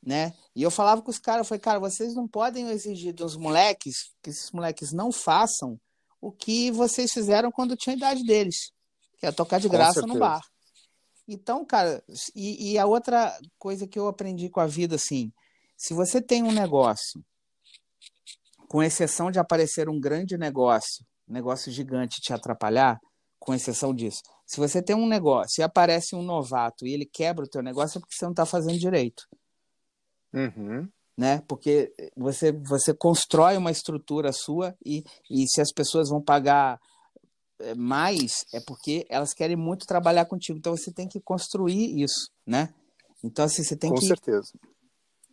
[0.04, 0.34] Né?
[0.56, 4.12] E eu falava com os caras, eu falei, cara, vocês não podem exigir dos moleques
[4.24, 5.80] que esses moleques não façam
[6.20, 8.72] o que vocês fizeram quando tinha a idade deles,
[9.20, 10.42] que é tocar de graça no bar.
[11.28, 12.04] Então, cara,
[12.36, 15.32] e, e, a outra coisa que eu aprendi com a vida, assim,
[15.78, 17.24] se você tem um negócio,
[18.68, 23.00] com exceção de aparecer um grande negócio, um negócio gigante te atrapalhar,
[23.40, 27.46] com exceção disso, se você tem um negócio e aparece um novato e ele quebra
[27.46, 29.28] o teu negócio, é porque você não está fazendo direito.
[30.34, 30.88] Uhum.
[31.18, 31.42] Né?
[31.48, 36.80] Porque você, você constrói uma estrutura sua e, e se as pessoas vão pagar
[37.60, 40.60] eh, mais, é porque elas querem muito trabalhar contigo.
[40.60, 42.74] Então você tem que construir isso, né?
[43.24, 44.54] Então, assim, você tem Com que certeza.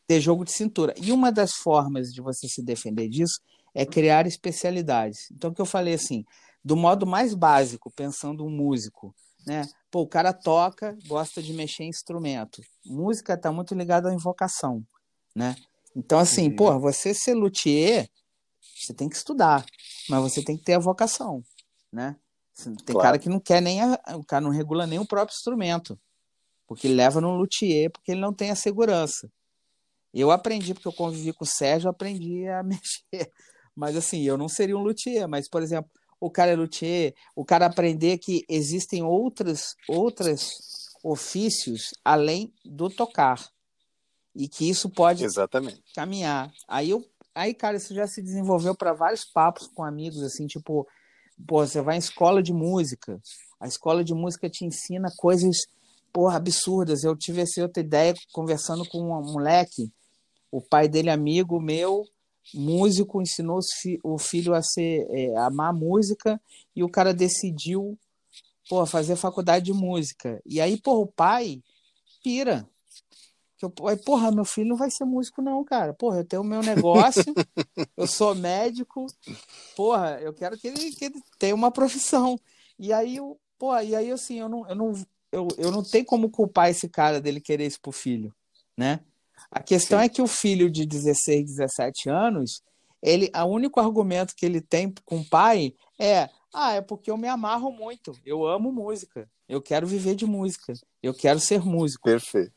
[0.07, 0.95] ter jogo de cintura.
[0.97, 3.39] E uma das formas de você se defender disso
[3.75, 5.31] é criar especialidades.
[5.31, 6.25] Então, o que eu falei assim,
[6.65, 9.15] do modo mais básico, pensando um músico,
[9.47, 9.69] né?
[9.91, 12.63] Pô, o cara toca, gosta de mexer em instrumento.
[12.85, 14.85] Música está muito ligada à invocação,
[15.35, 15.57] né?
[15.95, 18.09] Então, assim, pô, você ser luthier,
[18.79, 19.65] você tem que estudar,
[20.09, 21.45] mas você tem que ter a vocação,
[21.93, 22.17] né?
[22.65, 23.01] Tem claro.
[23.01, 25.99] cara que não quer nem, a, o cara não regula nem o próprio instrumento,
[26.67, 29.31] porque ele leva no luthier, porque ele não tem a segurança.
[30.13, 33.31] Eu aprendi, porque eu convivi com o Sérgio, aprendi a mexer.
[33.75, 35.91] Mas, assim, eu não seria um luthier, mas, por exemplo,
[36.23, 40.53] o cara é luthier, o cara aprender que existem outros, outros
[41.03, 43.45] ofícios além do tocar.
[44.33, 45.83] E que isso pode Exatamente.
[45.93, 46.53] caminhar.
[46.69, 47.05] Aí, eu,
[47.35, 50.87] aí, cara, isso já se desenvolveu para vários papos com amigos, assim, tipo,
[51.45, 53.21] pô, você vai em escola de música,
[53.59, 55.67] a escola de música te ensina coisas,
[56.13, 57.03] porra, absurdas.
[57.03, 59.93] Eu tive essa outra ideia conversando com um moleque,
[60.53, 62.05] o pai dele amigo meu,
[62.55, 63.61] músico, ensinou
[64.03, 66.41] o filho a ser é, amar música
[66.75, 67.99] e o cara decidiu
[68.69, 70.41] pô, fazer faculdade de música.
[70.47, 71.63] E aí, porra, o pai
[72.23, 72.69] pira.
[73.57, 75.95] Que eu, porra, meu filho não vai ser músico, não, cara.
[75.95, 77.35] Porra, eu tenho o meu negócio,
[77.97, 79.07] eu sou médico,
[79.77, 82.39] porra, eu quero que ele, que ele tenha uma profissão.
[82.79, 84.93] E aí, eu, porra, e aí assim, eu não, eu não,
[85.31, 88.35] eu, eu não tenho como culpar esse cara dele querer isso pro filho,
[88.77, 89.01] né?
[89.51, 90.05] A questão Sim.
[90.05, 92.63] é que o filho de 16, 17 anos,
[93.03, 97.17] ele, o único argumento que ele tem com o pai é: ah, é porque eu
[97.17, 102.05] me amarro muito, eu amo música, eu quero viver de música, eu quero ser músico.
[102.05, 102.53] Perfeito.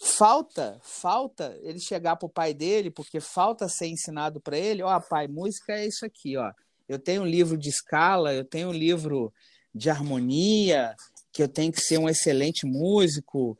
[0.00, 5.00] Falta, falta ele chegar pro pai dele, porque falta ser ensinado para ele, ó, oh,
[5.00, 6.52] pai, música é isso aqui, ó.
[6.88, 9.32] Eu tenho um livro de escala, eu tenho um livro
[9.74, 10.94] de harmonia,
[11.32, 13.56] que eu tenho que ser um excelente músico,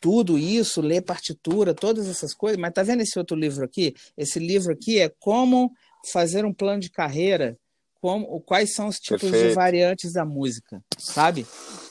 [0.00, 2.58] tudo isso, ler partitura, todas essas coisas.
[2.58, 3.94] Mas tá vendo esse outro livro aqui?
[4.16, 5.70] Esse livro aqui é como
[6.12, 7.56] fazer um plano de carreira,
[8.00, 9.48] como, quais são os tipos Perfeito.
[9.50, 11.46] de variantes da música, sabe?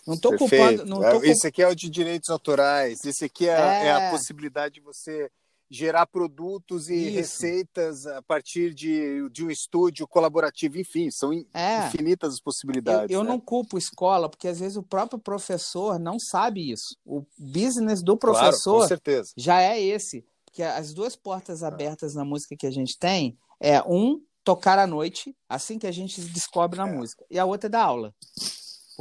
[0.05, 0.86] Não estou culpando.
[0.86, 2.99] Não tô Esse aqui é o de direitos autorais.
[3.05, 3.86] Esse aqui é, é...
[3.86, 5.29] é a possibilidade de você
[5.71, 7.15] gerar produtos e Isso.
[7.15, 11.88] receitas a partir de, de um estúdio colaborativo, enfim, são é.
[11.88, 13.10] infinitas as possibilidades.
[13.10, 13.29] Eu, eu né?
[13.29, 16.97] não culpo escola, porque às vezes o próprio professor não sabe isso.
[17.05, 20.25] O business do professor claro, já é esse.
[20.43, 24.86] Porque as duas portas abertas na música que a gente tem é um tocar à
[24.86, 26.91] noite, assim que a gente descobre na é.
[26.91, 28.13] música, e a outra é dar aula.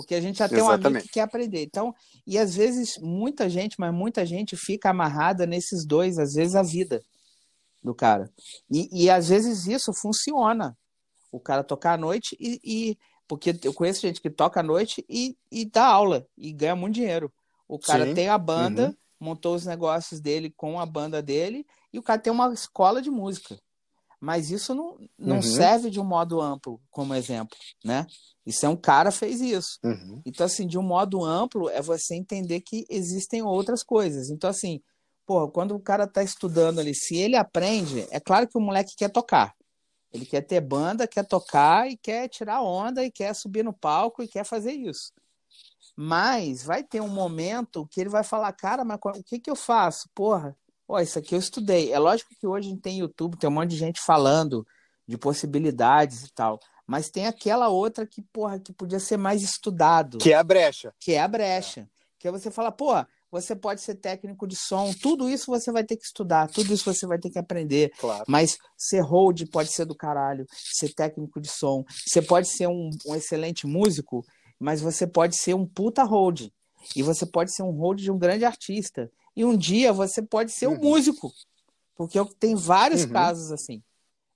[0.00, 0.84] Porque a gente já tem Exatamente.
[0.84, 1.62] um amigo que quer aprender.
[1.62, 1.94] Então,
[2.26, 6.62] e às vezes muita gente, mas muita gente fica amarrada nesses dois, às vezes a
[6.62, 7.02] vida
[7.82, 8.30] do cara.
[8.70, 10.76] E, e às vezes isso funciona.
[11.32, 15.04] O cara tocar à noite e, e porque eu conheço gente que toca à noite
[15.08, 17.32] e, e dá aula e ganha muito dinheiro.
[17.68, 18.14] O cara Sim.
[18.14, 18.96] tem a banda, uhum.
[19.20, 23.10] montou os negócios dele com a banda dele e o cara tem uma escola de
[23.10, 23.56] música.
[24.20, 25.42] Mas isso não, não uhum.
[25.42, 28.06] serve de um modo amplo como exemplo, né?
[28.44, 29.78] Isso é um cara fez isso.
[29.82, 30.20] Uhum.
[30.26, 34.28] Então, assim, de um modo amplo, é você entender que existem outras coisas.
[34.28, 34.82] Então, assim,
[35.24, 38.94] pô, quando o cara tá estudando ali, se ele aprende, é claro que o moleque
[38.94, 39.54] quer tocar.
[40.12, 44.22] Ele quer ter banda, quer tocar e quer tirar onda e quer subir no palco
[44.22, 45.12] e quer fazer isso.
[45.96, 49.56] Mas vai ter um momento que ele vai falar, cara, mas o que que eu
[49.56, 50.08] faço?
[50.14, 50.56] Porra,
[50.90, 51.92] ó, isso aqui eu estudei.
[51.92, 54.66] É lógico que hoje a gente tem YouTube, tem um monte de gente falando
[55.06, 56.58] de possibilidades e tal.
[56.86, 60.18] Mas tem aquela outra que, porra, que podia ser mais estudado.
[60.18, 60.92] Que é a brecha.
[60.98, 61.82] Que é a brecha.
[61.82, 61.86] É.
[62.18, 65.84] Que é você fala, porra, você pode ser técnico de som, tudo isso você vai
[65.84, 67.92] ter que estudar, tudo isso você vai ter que aprender.
[67.98, 68.24] Claro.
[68.26, 71.84] Mas ser hold pode ser do caralho, ser técnico de som.
[72.06, 74.24] Você pode ser um, um excelente músico,
[74.58, 76.48] mas você pode ser um puta hold.
[76.96, 79.10] E você pode ser um hold de um grande artista.
[79.36, 80.80] E um dia você pode ser um uhum.
[80.80, 81.32] músico.
[81.94, 83.10] Porque tem vários uhum.
[83.10, 83.82] casos assim.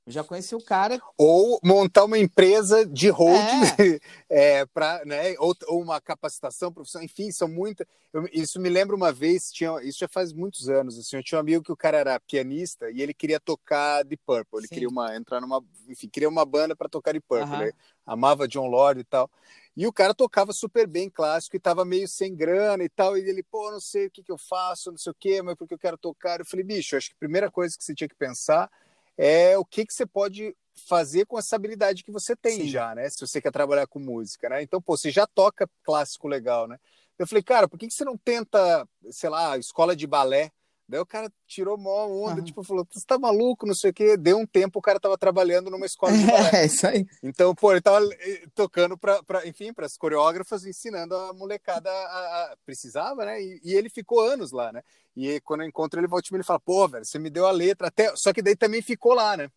[0.07, 1.01] Eu já conheci o cara.
[1.17, 3.41] Ou montar uma empresa de holding
[3.79, 4.01] é.
[4.61, 5.35] é, para, né?
[5.39, 7.87] Ou, ou, uma capacitação profissional, enfim, são muitas.
[8.31, 10.99] Isso me lembra uma vez, tinha, isso já faz muitos anos.
[10.99, 14.17] Assim, eu tinha um amigo que o cara era pianista e ele queria tocar de
[14.19, 14.59] Purple.
[14.59, 14.75] Ele Sim.
[14.75, 17.57] queria uma, entrar numa, enfim, queria uma banda para tocar de Purple.
[17.57, 17.73] Né?
[18.05, 19.31] Amava John Lord e tal.
[19.77, 23.19] E o cara tocava super bem clássico e tava meio sem grana e tal.
[23.19, 25.57] E ele, pô, não sei o que, que eu faço, não sei o quê, mas
[25.57, 26.39] porque eu quero tocar.
[26.39, 28.71] Eu falei, bicho, acho que a primeira coisa que você tinha que pensar
[29.19, 30.57] é o que, que você pode
[30.87, 32.69] fazer com essa habilidade que você tem Sim.
[32.69, 33.09] já, né?
[33.09, 34.63] Se você quer trabalhar com música, né?
[34.63, 36.79] Então, pô, você já toca clássico legal, né?
[37.19, 40.51] Eu falei, cara, por que, que você não tenta, sei lá, escola de balé?
[40.87, 42.45] Daí o cara tirou mó onda, uhum.
[42.45, 44.17] tipo, falou, você tá maluco, não sei o quê.
[44.17, 46.51] Deu um tempo, o cara tava trabalhando numa escola de balé.
[46.53, 47.07] É, isso aí.
[47.23, 51.91] Então, pô, ele tava eh, tocando pra, pra enfim, para as coreógrafas, ensinando a molecada
[51.91, 53.41] a, a precisava, né?
[53.43, 54.83] E, e, ele ficou anos lá, né?
[55.17, 57.89] E quando eu encontro ele, volta ele fala, pô, velho, você me deu a letra,
[57.89, 58.13] até...
[58.17, 59.51] Só que daí também ficou lá, né?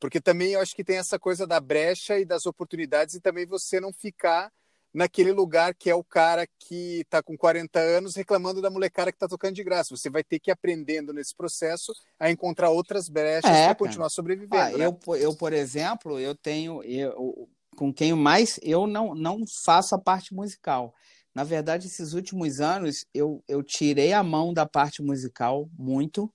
[0.00, 3.44] Porque também eu acho que tem essa coisa da brecha e das oportunidades e também
[3.44, 4.50] você não ficar
[4.94, 9.16] naquele lugar que é o cara que está com 40 anos reclamando da molecada que
[9.16, 9.96] está tocando de graça.
[9.96, 14.08] Você vai ter que ir aprendendo nesse processo a encontrar outras brechas é, para continuar
[14.08, 14.54] sobrevivendo.
[14.54, 14.86] Ah, né?
[14.86, 20.00] eu, eu, por exemplo, eu tenho eu, com quem mais eu não, não faço a
[20.00, 20.94] parte musical.
[21.34, 26.32] Na verdade, esses últimos anos eu, eu tirei a mão da parte musical muito,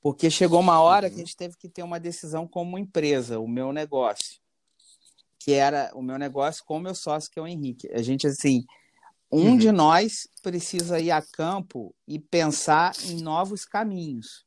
[0.00, 1.14] porque chegou uma hora uhum.
[1.14, 4.41] que a gente teve que ter uma decisão como empresa, o meu negócio
[5.42, 7.90] que era o meu negócio com o meu sócio, que é o Henrique.
[7.92, 8.64] A gente, assim,
[9.30, 9.58] um uhum.
[9.58, 14.46] de nós precisa ir a campo e pensar em novos caminhos,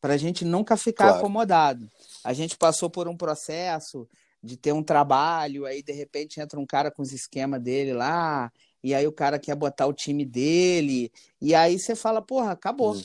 [0.00, 1.18] para a gente nunca ficar claro.
[1.18, 1.88] acomodado.
[2.24, 4.08] A gente passou por um processo
[4.42, 8.50] de ter um trabalho, aí de repente entra um cara com os esquemas dele lá,
[8.82, 12.94] e aí o cara quer botar o time dele, e aí você fala, porra, acabou.
[12.94, 13.02] Uhum.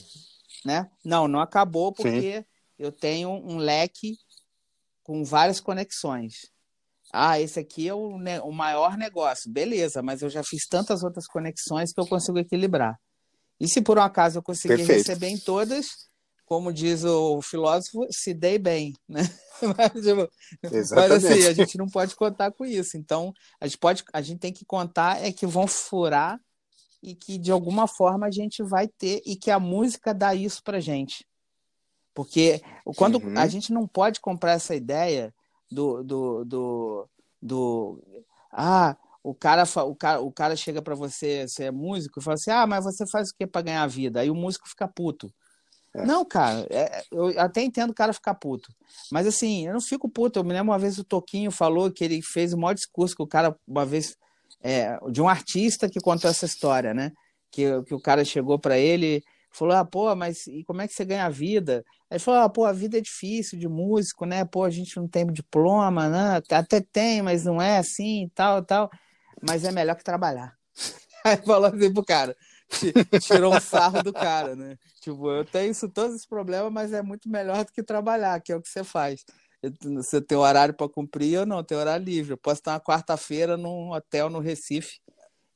[0.64, 0.90] Né?
[1.04, 2.44] Não, não acabou porque Sim.
[2.76, 4.18] eu tenho um leque
[5.04, 6.55] com várias conexões.
[7.12, 9.50] Ah, esse aqui é o, né, o maior negócio.
[9.50, 12.98] Beleza, mas eu já fiz tantas outras conexões que eu consigo equilibrar.
[13.60, 14.98] E se por um acaso eu conseguir Perfeito.
[14.98, 16.08] receber em todas,
[16.44, 19.22] como diz o filósofo, se dei bem, né?
[19.76, 20.30] Mas, tipo,
[20.94, 22.96] mas, assim, a gente não pode contar com isso.
[22.96, 26.38] Então, a gente pode, a gente tem que contar é que vão furar
[27.02, 30.62] e que de alguma forma a gente vai ter e que a música dá isso
[30.62, 31.26] pra gente.
[32.14, 32.62] Porque
[32.96, 33.38] quando uhum.
[33.38, 35.34] a gente não pode comprar essa ideia
[35.70, 37.08] do, do, do,
[37.42, 38.02] do
[38.52, 42.34] ah, o cara, o cara, o cara chega para você, você é músico, e fala
[42.34, 44.20] assim: ah, mas você faz o que para ganhar vida?
[44.20, 45.32] Aí o músico fica puto.
[45.92, 46.04] É.
[46.04, 48.72] Não, cara, é, eu até entendo o cara ficar puto.
[49.10, 50.38] Mas assim, eu não fico puto.
[50.38, 53.22] Eu me lembro uma vez o Toquinho falou que ele fez o maior discurso que
[53.22, 54.16] o cara, uma vez,
[54.62, 57.12] é, de um artista que contou essa história, né?
[57.50, 59.24] Que, que o cara chegou para ele
[59.56, 61.84] falou: ah, pô, mas e como é que você ganha a vida?
[62.10, 64.44] Aí falou: ah, pô, a vida é difícil de músico, né?
[64.44, 66.42] Pô, a gente não tem diploma, né?
[66.50, 68.90] Até tem, mas não é assim, tal, tal.
[69.42, 70.56] Mas é melhor que trabalhar.
[71.24, 72.36] Aí falou assim pro cara
[73.20, 74.76] tirou um sarro do cara, né?
[75.00, 78.52] Tipo, eu tenho isso, todos esses problemas, mas é muito melhor do que trabalhar, que
[78.52, 79.24] é o que você faz.
[79.82, 82.32] Você tem horário para cumprir ou não, tem horário livre.
[82.32, 85.00] Eu posso estar uma quarta-feira num hotel no Recife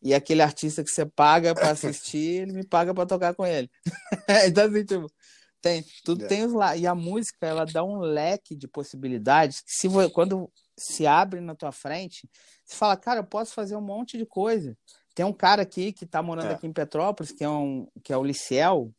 [0.03, 3.71] e aquele artista que você paga para assistir, ele me paga para tocar com ele.
[4.47, 5.13] então, assim, tipo,
[5.61, 6.27] tem, tudo é.
[6.27, 6.77] tem os lá.
[6.77, 11.55] E a música, ela dá um leque de possibilidades que se, quando se abre na
[11.55, 12.29] tua frente,
[12.65, 14.77] você fala, cara, eu posso fazer um monte de coisa.
[15.15, 16.55] Tem um cara aqui que está morando é.
[16.55, 18.91] aqui em Petrópolis, que é, um, que é o Liciel.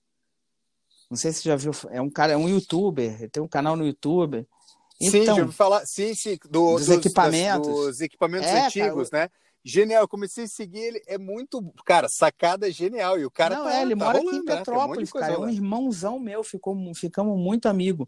[1.10, 3.48] Não sei se você já viu, é um cara, é um youtuber, ele tem um
[3.48, 4.48] canal no YouTube.
[5.00, 7.68] Então, sim, já ouvi falar, sim, sim, do, dos, dos, equipamentos.
[7.68, 9.32] dos equipamentos é, antigos, cara, né?
[9.64, 13.20] Genial, eu comecei a seguir ele, é muito, cara, sacada genial.
[13.20, 15.20] E o cara Não, tá, é, ele tá mora rolando, aqui em Petrópolis, né?
[15.20, 18.08] um cara, é um irmãozão meu, ficou, ficamos muito amigos.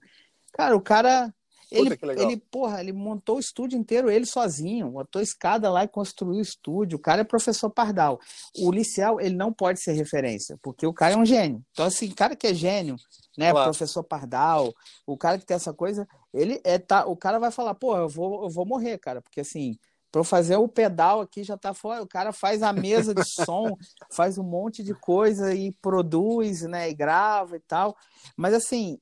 [0.52, 1.34] Cara, o cara
[1.74, 6.38] ele, ele, porra, ele montou o estúdio inteiro, ele sozinho, botou escada lá e construiu
[6.38, 6.98] o estúdio.
[6.98, 8.20] O cara é professor Pardal.
[8.60, 11.64] O Licial, ele não pode ser referência, porque o cara é um gênio.
[11.72, 12.96] Então, assim, cara que é gênio,
[13.36, 13.72] né, claro.
[13.72, 14.72] professor Pardal,
[15.08, 18.08] o cara que tem essa coisa, ele é, tá, o cara vai falar, pô, eu
[18.08, 19.80] vou, eu vou morrer, cara, porque assim,
[20.14, 22.04] para eu fazer o pedal aqui já tá fora.
[22.04, 23.76] O cara faz a mesa de som,
[24.12, 27.98] faz um monte de coisa e produz, né, e grava e tal.
[28.38, 29.00] Mas assim,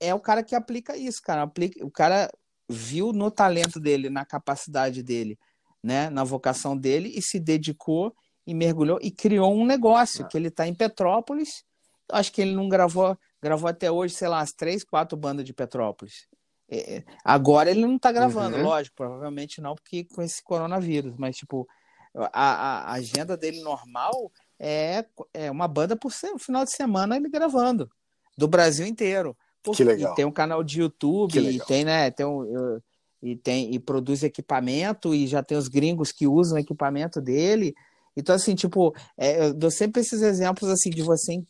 [0.00, 1.42] é o cara que aplica isso, cara.
[1.42, 2.30] Aplica, o cara
[2.66, 5.38] viu no talento dele, na capacidade dele,
[5.82, 8.14] né, na vocação dele e se dedicou
[8.46, 10.28] e mergulhou e criou um negócio, ah.
[10.28, 11.62] que ele está em Petrópolis.
[12.10, 15.52] Acho que ele não gravou, gravou até hoje, sei lá, as três, quatro bandas de
[15.52, 16.26] Petrópolis.
[16.70, 18.62] É, agora ele não está gravando, uhum.
[18.64, 21.68] lógico, provavelmente não, porque com esse coronavírus, mas tipo,
[22.14, 27.90] a, a agenda dele normal é, é uma banda por final de semana ele gravando,
[28.36, 29.36] do Brasil inteiro.
[29.74, 30.12] Que legal.
[30.12, 32.10] E tem um canal de YouTube, e tem, né?
[32.10, 32.80] Tem um,
[33.22, 37.74] e tem e produz equipamento e já tem os gringos que usam o equipamento dele.
[38.14, 41.42] Então, assim, tipo, é, eu dou sempre esses exemplos assim de você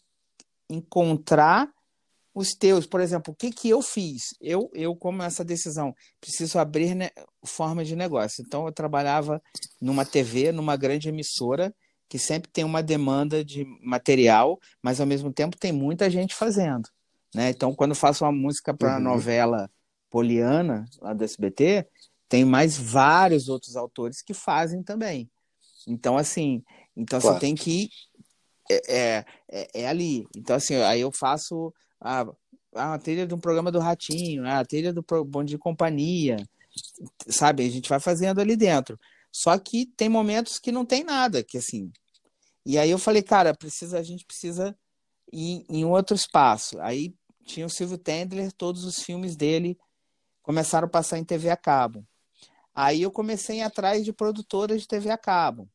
[0.70, 1.68] encontrar
[2.34, 4.34] os teus, por exemplo, o que que eu fiz?
[4.40, 7.10] Eu, eu como essa decisão, preciso abrir né,
[7.46, 8.42] forma de negócio.
[8.44, 9.40] Então, eu trabalhava
[9.80, 11.72] numa TV, numa grande emissora,
[12.08, 16.88] que sempre tem uma demanda de material, mas ao mesmo tempo tem muita gente fazendo.
[17.34, 17.50] Né?
[17.50, 19.04] Então, quando faço uma música para a uhum.
[19.04, 19.70] novela
[20.10, 21.86] Poliana, lá do SBT,
[22.28, 25.30] tem mais vários outros autores que fazem também.
[25.86, 26.64] Então, assim,
[26.96, 27.36] então claro.
[27.36, 27.90] você tem que ir.
[28.70, 30.26] É, é, é, é, ali.
[30.34, 31.72] Então, assim, aí eu faço
[32.04, 32.26] a,
[32.74, 36.36] a trilha de um programa do Ratinho, a trilha do Bom de Companhia,
[37.26, 37.64] sabe?
[37.64, 39.00] A gente vai fazendo ali dentro.
[39.32, 41.90] Só que tem momentos que não tem nada, que assim.
[42.64, 44.76] E aí eu falei, cara, precisa, a gente precisa
[45.32, 46.78] ir em outro espaço.
[46.80, 47.14] Aí
[47.44, 49.78] tinha o Silvio Tendler, todos os filmes dele
[50.42, 52.06] começaram a passar em TV a cabo.
[52.74, 55.68] Aí eu comecei atrás de produtoras de TV a cabo.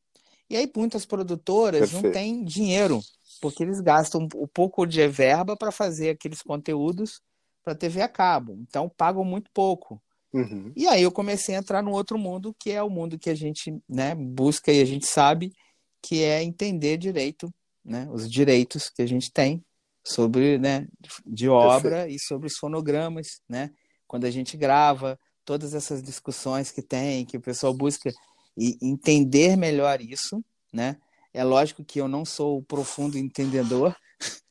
[0.50, 2.04] E aí muitas produtoras Perfeito.
[2.04, 3.02] não têm dinheiro,
[3.40, 7.22] porque eles gastam um pouco de verba para fazer aqueles conteúdos
[7.64, 8.58] para TV a cabo.
[8.62, 10.02] Então pagam muito pouco.
[10.34, 10.72] Uhum.
[10.76, 13.36] E aí eu comecei a entrar no outro mundo, que é o mundo que a
[13.36, 15.54] gente né, busca e a gente sabe
[16.02, 17.52] que é entender direito,
[17.84, 19.64] né, os direitos que a gente tem
[20.04, 20.88] sobre, né,
[21.26, 23.72] de obra e sobre os fonogramas, né?
[24.08, 28.12] Quando a gente grava, todas essas discussões que tem, que o pessoal busca
[28.58, 30.98] e entender melhor isso, né?
[31.34, 33.96] É lógico que eu não sou o profundo entendedor,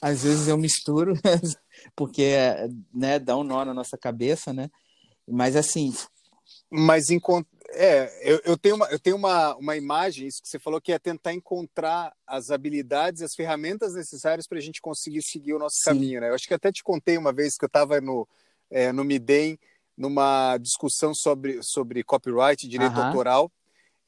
[0.00, 1.14] às vezes eu misturo,
[1.96, 2.34] porque
[2.92, 4.70] né, dá um nó na nossa cabeça, né?
[5.26, 5.94] Mas assim.
[6.70, 7.10] Mas
[7.70, 10.92] é, eu, eu, tenho, uma, eu tenho uma, uma imagem, isso que você falou, que
[10.92, 15.76] é tentar encontrar as habilidades, as ferramentas necessárias para a gente conseguir seguir o nosso
[15.76, 15.84] Sim.
[15.86, 16.20] caminho.
[16.20, 16.28] Né?
[16.28, 18.28] Eu acho que até te contei uma vez que eu estava no,
[18.70, 19.58] é, no Midem,
[19.96, 23.50] numa discussão sobre, sobre copyright, direito autoral,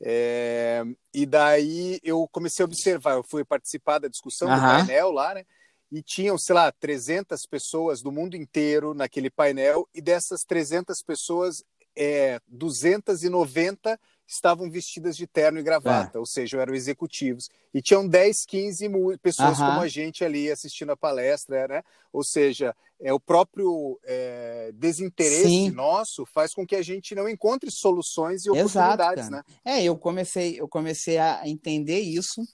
[0.00, 5.34] é, e daí eu comecei a observar, eu fui participar da discussão do painel lá,
[5.34, 5.44] né?
[5.90, 11.64] E tinham, sei lá, 300 pessoas do mundo inteiro naquele painel, e dessas 300 pessoas,
[11.96, 13.98] é, 290
[14.28, 16.20] estavam vestidas de terno e gravata, é.
[16.20, 17.48] ou seja, eram executivos.
[17.72, 18.88] E tinham 10, 15
[19.22, 19.68] pessoas uh -huh.
[19.70, 21.82] como a gente ali assistindo a palestra, né?
[22.12, 25.70] Ou seja, é o próprio é, desinteresse Sim.
[25.70, 29.42] nosso faz com que a gente não encontre soluções e oportunidades, Exato, né?
[29.64, 32.46] É, eu comecei, eu comecei a entender isso,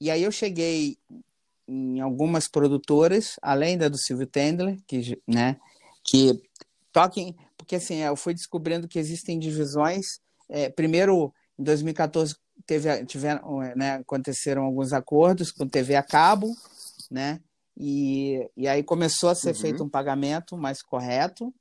[0.00, 0.96] e aí eu cheguei
[1.68, 5.60] em algumas produtoras, além da do Silvio Tendler, que, né,
[6.02, 6.42] que
[6.90, 10.18] toquem, porque assim, eu fui descobrindo que existem divisões.
[10.50, 12.34] É, primeiro, em 2014,
[12.66, 16.54] teve, tiveram, né, aconteceram alguns acordos com TV a cabo,
[17.10, 17.40] né?
[17.76, 19.60] E, e aí começou a ser uhum.
[19.60, 21.54] feito um pagamento mais correto,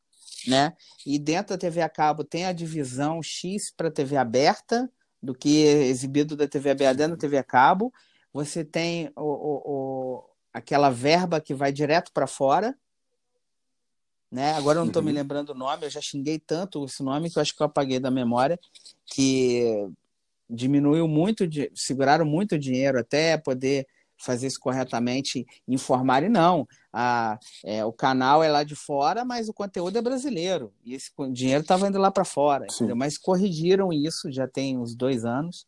[0.48, 0.74] né?
[1.06, 5.66] E dentro da TV a cabo tem a divisão X para TV aberta, do que
[5.66, 7.94] é exibido da TV aberta na TV a cabo.
[8.34, 12.76] Você tem o, o, o aquela verba que vai direto para fora,
[14.32, 14.54] né?
[14.54, 15.08] Agora eu não estou uhum.
[15.08, 17.66] me lembrando o nome, eu já xinguei tanto esse nome que eu acho que eu
[17.66, 18.60] apaguei da memória,
[19.06, 19.90] que
[20.50, 21.44] diminuiu muito,
[21.76, 23.88] seguraram muito dinheiro até poder
[24.22, 26.68] fazer isso corretamente, informar e não.
[26.92, 30.74] A, é, o canal é lá de fora, mas o conteúdo é brasileiro.
[30.84, 32.68] E esse dinheiro estava indo lá para fora.
[32.96, 35.66] Mas corrigiram isso já tem uns dois anos.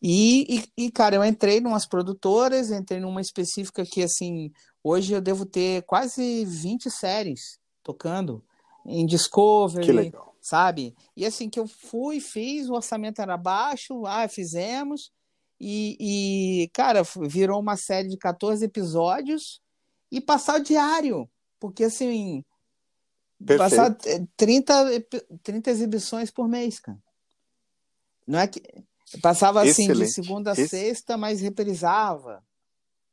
[0.00, 4.52] E, e, e, cara, eu entrei em umas produtoras, entrei numa específica que, assim,
[4.84, 8.42] hoje eu devo ter quase 20 séries tocando
[8.84, 10.94] em Discovery, sabe?
[11.16, 15.12] E assim, que eu fui, fiz, o orçamento era baixo, ah, fizemos,
[15.60, 15.96] e,
[16.64, 19.60] e, cara, virou uma série de 14 episódios
[20.10, 21.28] e passar o diário.
[21.58, 22.44] Porque, assim,
[23.38, 23.58] Perfeito.
[23.58, 23.96] passar
[24.36, 25.06] 30,
[25.42, 26.98] 30 exibições por mês, cara.
[28.26, 28.60] Não é que.
[29.22, 30.08] Passava assim Excelente.
[30.08, 30.68] de segunda a Esse...
[30.68, 32.42] sexta, mas reprisava.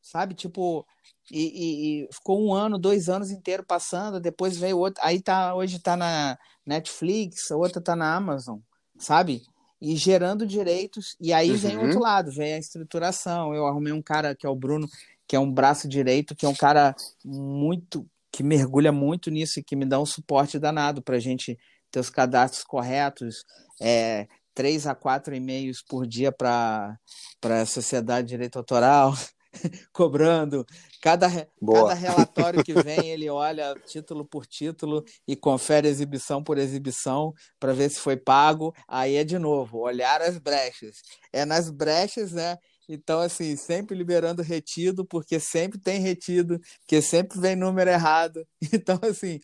[0.04, 0.36] Sabe?
[0.36, 0.86] Tipo.
[1.32, 5.02] E, e, e, ficou um ano, dois anos inteiro passando, depois veio outro.
[5.04, 8.60] Aí tá, hoje tá na Netflix, outra tá na Amazon,
[9.00, 9.42] sabe?
[9.84, 11.18] e gerando direitos.
[11.20, 11.58] E aí uhum.
[11.58, 13.54] vem o outro lado, vem a estruturação.
[13.54, 14.88] Eu arrumei um cara que é o Bruno,
[15.28, 19.64] que é um braço direito, que é um cara muito que mergulha muito nisso e
[19.64, 21.60] que me dá um suporte danado para a gente
[21.92, 23.44] ter os cadastros corretos,
[23.80, 26.98] é, três a quatro e-mails por dia para
[27.44, 29.14] a Sociedade de Direito Autoral,
[29.94, 30.66] cobrando.
[31.02, 37.34] Cada, cada relatório que vem, ele olha título por título e confere exibição por exibição
[37.60, 38.74] para ver se foi pago.
[38.88, 40.98] Aí é de novo, olhar as brechas.
[41.32, 42.58] É nas brechas, né?
[42.88, 48.46] Então, assim, sempre liberando retido, porque sempre tem retido, porque sempre vem número errado.
[48.74, 49.40] Então, assim,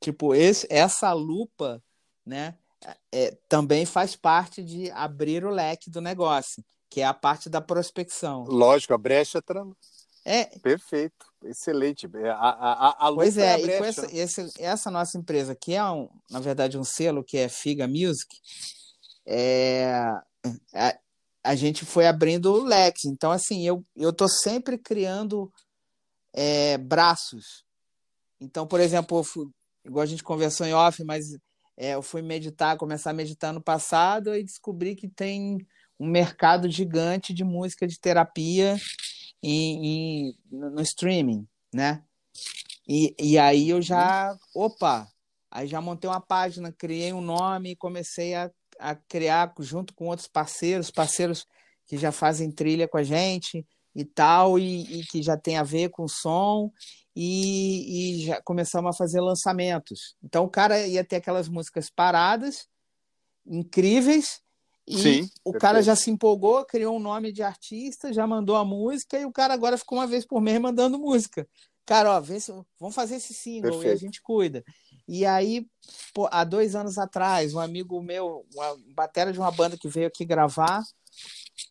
[0.00, 1.82] tipo, esse, essa lupa,
[2.24, 2.56] né,
[3.12, 6.62] é, também faz parte de abrir o leque do negócio
[6.94, 8.44] que é a parte da prospecção.
[8.44, 9.66] Lógico, a brecha tra...
[10.24, 12.08] é perfeito, excelente.
[12.14, 14.08] É, a, a, a pois é, é e com essa, né?
[14.12, 18.28] esse, essa nossa empresa, que é um, na verdade um selo que é Figa Music,
[19.26, 19.92] é,
[20.72, 20.96] a,
[21.42, 23.08] a gente foi abrindo o leque.
[23.08, 23.66] Então, assim,
[23.96, 25.52] eu tô sempre criando
[26.32, 27.64] é, braços.
[28.40, 29.48] Então, por exemplo, fui,
[29.84, 31.24] igual a gente conversou em off, mas
[31.76, 35.58] é, eu fui meditar, começar a meditar no passado e descobri que tem
[35.98, 38.76] um mercado gigante de música de terapia
[40.50, 42.02] no streaming, né?
[42.88, 45.06] E, e aí eu já, opa,
[45.50, 50.06] aí já montei uma página, criei um nome e comecei a, a criar junto com
[50.06, 51.46] outros parceiros, parceiros
[51.86, 55.62] que já fazem trilha com a gente e tal, e, e que já tem a
[55.62, 56.72] ver com som,
[57.14, 60.16] e, e já começamos a fazer lançamentos.
[60.22, 62.66] Então o cara ia ter aquelas músicas paradas,
[63.46, 64.40] incríveis,
[64.86, 65.58] e Sim, o perfeito.
[65.60, 69.32] cara já se empolgou, criou um nome de artista, já mandou a música e o
[69.32, 71.48] cara agora ficou uma vez por mês mandando música.
[71.86, 73.86] Cara, ó, vê se, vamos fazer esse single perfeito.
[73.86, 74.64] e a gente cuida.
[75.06, 75.66] E aí,
[76.14, 80.06] pô, há dois anos atrás, um amigo meu, uma batera de uma banda que veio
[80.06, 80.82] aqui gravar,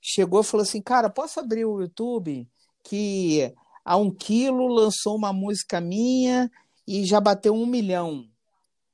[0.01, 2.47] chegou e falou assim: Cara, posso abrir o YouTube
[2.83, 3.53] que
[3.83, 6.51] há um quilo lançou uma música minha
[6.87, 8.27] e já bateu um milhão.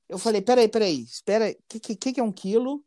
[0.08, 2.84] Eu falei: Peraí, peraí, espera, o que, que, que é um quilo?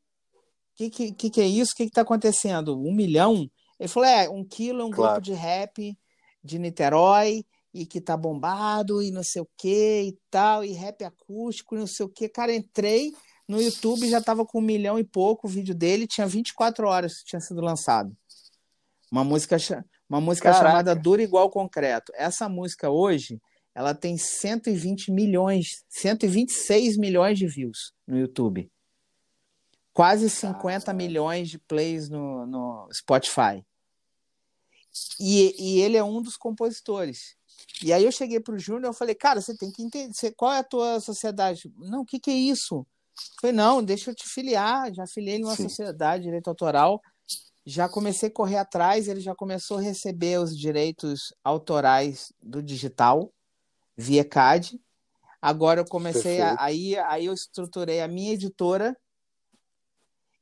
[0.76, 1.72] Que, que, que, que é isso?
[1.72, 2.78] O que está acontecendo?
[2.78, 3.48] Um milhão?
[3.78, 5.14] Ele falou: é, um quilo é um claro.
[5.14, 5.98] grupo de rap
[6.42, 7.44] de Niterói
[7.74, 11.78] e que tá bombado e não sei o que e tal, e rap acústico e
[11.78, 12.28] não sei o que.
[12.28, 13.12] Cara, entrei
[13.48, 17.18] no YouTube, já tava com um milhão e pouco o vídeo dele, tinha 24 horas
[17.18, 18.14] que tinha sido lançado.
[19.10, 19.56] Uma música,
[20.08, 22.12] uma música chamada Dura Igual Concreto.
[22.14, 23.40] Essa música hoje,
[23.74, 28.70] ela tem 120 milhões, 126 milhões de views no YouTube
[29.92, 33.64] quase 50 milhões de plays no, no Spotify.
[35.18, 37.36] E, e, ele é um dos compositores.
[37.82, 40.52] E aí eu cheguei para o Júnior e falei, cara, você tem que entender, qual
[40.52, 41.72] é a tua sociedade?
[41.76, 42.86] Não, o que, que é isso?
[43.40, 44.92] Falei, não, deixa eu te filiar.
[44.92, 45.68] Já filiei numa Sim.
[45.68, 47.00] sociedade de direito autoral.
[47.64, 53.32] Já comecei a correr atrás, ele já começou a receber os direitos autorais do digital
[53.96, 54.80] via CAD.
[55.40, 58.96] Agora eu comecei a, aí, aí eu estruturei a minha editora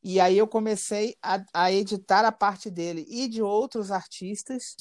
[0.03, 4.77] e aí eu comecei a, a editar a parte dele e de outros artistas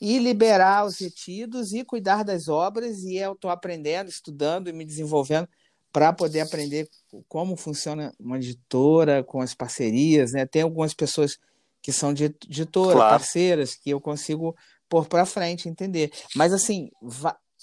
[0.00, 4.84] e liberar os retidos e cuidar das obras e eu estou aprendendo, estudando e me
[4.84, 5.48] desenvolvendo
[5.92, 6.88] para poder aprender
[7.28, 10.46] como funciona uma editora com as parcerias, né?
[10.46, 11.38] Tem algumas pessoas
[11.82, 13.10] que são de editora, claro.
[13.10, 14.54] parceiras, que eu consigo
[14.88, 16.12] pôr para frente, entender.
[16.34, 16.90] Mas assim,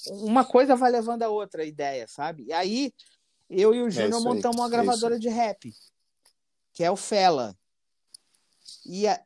[0.09, 2.45] uma coisa vai levando a outra a ideia, sabe?
[2.45, 2.93] E aí
[3.49, 5.71] eu e o é Júnior é montamos uma é gravadora é de rap,
[6.75, 7.57] que é o Fela.
[8.85, 9.19] E, a,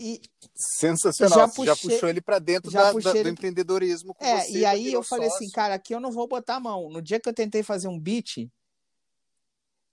[0.00, 0.22] e
[0.54, 4.16] sensacional, já, puxei, já puxou ele para dentro da, da, do empreendedorismo.
[4.20, 6.88] é, você, e aí eu falei assim, cara, aqui eu não vou botar a mão.
[6.88, 8.48] No dia que eu tentei fazer um beat,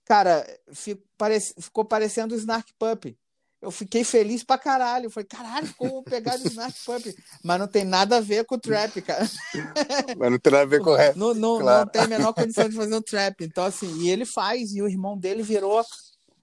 [0.04, 3.14] cara, fico, parece, ficou parecendo o Snark Pup
[3.62, 5.08] eu fiquei feliz pra caralho.
[5.08, 7.14] Falei, caralho, ficou pegado o Snark Pump.
[7.44, 9.24] Mas não tem nada a ver com o trap, cara.
[10.18, 11.16] Mas não tem nada a ver com o rap.
[11.16, 11.84] Não, não, claro.
[11.84, 13.44] não tem a menor condição de fazer um trap.
[13.44, 15.84] Então, assim, e ele faz, e o irmão dele virou.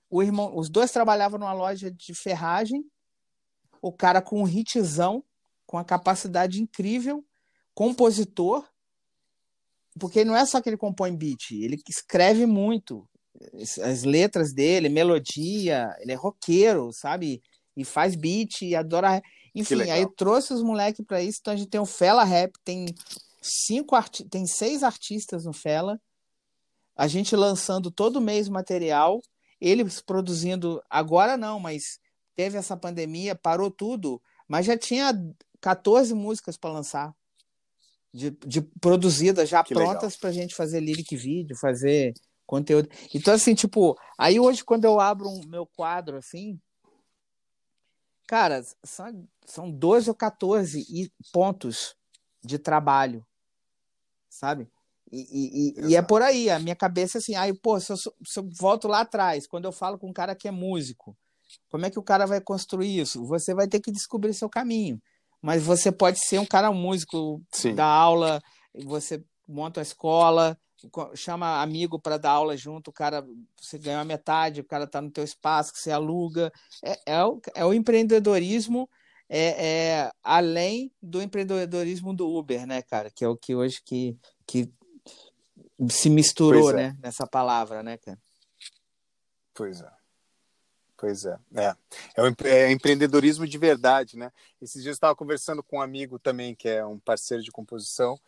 [0.09, 2.83] O irmão, os dois trabalhavam numa loja de ferragem.
[3.81, 5.23] O cara com um hitzão,
[5.65, 7.23] com a capacidade incrível,
[7.73, 8.67] compositor.
[9.99, 13.07] Porque não é só que ele compõe beat, ele escreve muito
[13.83, 17.41] as letras dele, melodia, ele é roqueiro, sabe?
[17.75, 19.21] E faz beat e adora.
[19.55, 21.39] Enfim, aí trouxe os moleques para isso.
[21.41, 22.85] Então a gente tem o Fela Rap, tem
[23.41, 24.23] cinco arti...
[24.25, 25.99] tem seis artistas no Fela.
[26.95, 29.21] A gente lançando todo mês material,
[29.59, 31.99] eles produzindo, agora não, mas
[32.35, 35.13] teve essa pandemia, parou tudo, mas já tinha
[35.59, 37.13] 14 músicas para lançar.
[38.11, 42.11] De, de produzidas já que prontas para a gente fazer lyric vídeo, fazer
[42.43, 42.89] conteúdo.
[43.13, 46.59] Então, assim, tipo, aí hoje, quando eu abro um meu quadro assim,
[48.25, 51.95] cara, são, são 12 ou 14 pontos
[52.43, 53.23] de trabalho,
[54.27, 54.67] sabe?
[55.11, 58.39] E, e, e, é por aí, a minha cabeça assim, aí, pô, se eu, se
[58.39, 61.17] eu volto lá atrás, quando eu falo com um cara que é músico,
[61.69, 63.25] como é que o cara vai construir isso?
[63.25, 65.01] Você vai ter que descobrir seu caminho.
[65.41, 67.73] Mas você pode ser um cara músico, Sim.
[67.73, 68.41] da aula,
[68.83, 70.57] você monta a escola,
[71.15, 73.25] chama amigo para dar aula junto, o cara,
[73.59, 76.51] você ganha metade, o cara está no teu espaço, que você aluga.
[76.83, 78.89] É, é, o, é o empreendedorismo
[79.29, 83.11] é, é, além do empreendedorismo do Uber, né, cara?
[83.11, 84.71] Que é o que hoje que, que
[85.89, 86.73] se misturou, é.
[86.73, 88.17] né, nessa palavra, né, cara?
[89.53, 89.99] Pois é.
[90.97, 91.75] Pois é, é.
[92.17, 94.31] É, o, é empreendedorismo de verdade, né?
[94.61, 98.19] Esses dias eu estava conversando com um amigo também, que é um parceiro de composição,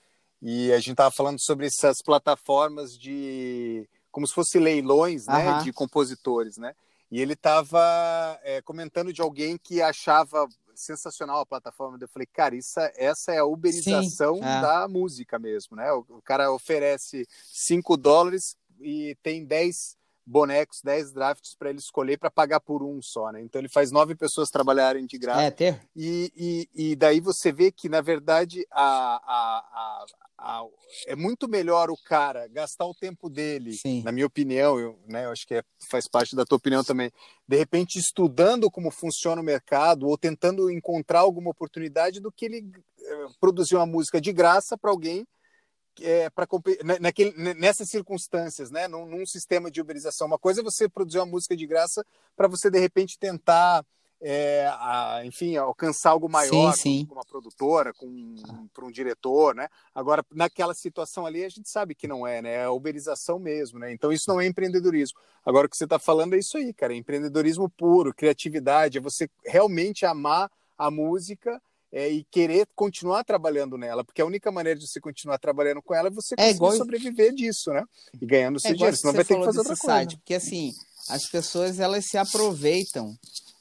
[0.42, 5.72] e a gente estava falando sobre essas plataformas de como se fosse leilões né, de
[5.72, 6.74] compositores, né?
[7.12, 11.98] E ele estava é, comentando de alguém que achava sensacional a plataforma.
[12.00, 14.62] Eu falei, cara, isso, é, essa é a uberização Sim, é.
[14.62, 15.92] da música mesmo, né?
[15.92, 22.18] O, o, cara oferece 5 dólares e tem 10 bonecos, 10 drafts para ele escolher
[22.18, 23.42] para pagar por um só, né?
[23.42, 25.42] Então ele faz nove pessoas trabalharem de graça.
[25.42, 25.82] É, ter.
[25.96, 30.06] E, e, e daí você vê que, na verdade, a, a,
[30.38, 30.66] a,
[31.08, 34.04] é muito melhor o cara gastar o tempo dele, Sim.
[34.04, 37.12] na minha opinião, eu, né, eu acho que é, faz parte da tua opinião também,
[37.48, 42.72] de repente estudando como funciona o mercado ou tentando encontrar alguma oportunidade do que ele
[43.00, 45.26] é, produzir uma música de graça para alguém
[46.00, 46.48] é, para
[46.84, 50.28] né, nessas circunstâncias, né, num, num, sistema de uberização.
[50.28, 53.86] Uma coisa é você produzir uma música de graça para você de repente tentar,
[54.22, 57.06] é, a, enfim, alcançar algo maior sim, sim.
[57.06, 58.36] com uma produtora, com
[58.74, 59.68] para um diretor, né?
[59.94, 62.54] Agora naquela situação ali a gente sabe que não é, né?
[62.54, 63.92] É a uberização mesmo, né?
[63.92, 65.20] Então isso não é empreendedorismo.
[65.46, 69.02] Agora o que você está falando é isso aí, cara, é empreendedorismo puro, criatividade, é
[69.02, 71.62] você realmente amar a música
[71.92, 75.94] é, e querer continuar trabalhando nela, porque a única maneira de você continuar trabalhando com
[75.94, 76.72] ela é você é igual...
[76.74, 77.84] sobreviver disso, né?
[78.20, 79.94] E ganhando seu é dinheiro, senão vai ter que fazer outra coisa.
[79.94, 80.72] Site, porque assim,
[81.10, 83.14] as pessoas elas se aproveitam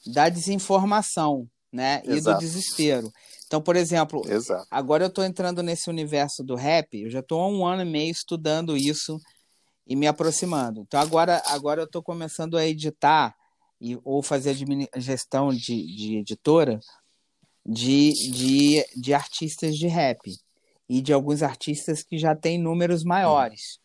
[0.07, 2.03] da desinformação, né?
[2.05, 2.17] Exato.
[2.17, 3.13] E do desespero.
[3.47, 4.65] Então, por exemplo, Exato.
[4.71, 7.85] agora eu estou entrando nesse universo do rap, eu já estou há um ano e
[7.85, 9.19] meio estudando isso
[9.85, 10.83] e me aproximando.
[10.83, 13.35] Então, agora, agora eu estou começando a editar
[13.81, 14.57] e, ou fazer
[14.97, 16.79] gestão de, de editora
[17.67, 20.33] de, de, de artistas de rap
[20.89, 23.79] e de alguns artistas que já têm números maiores.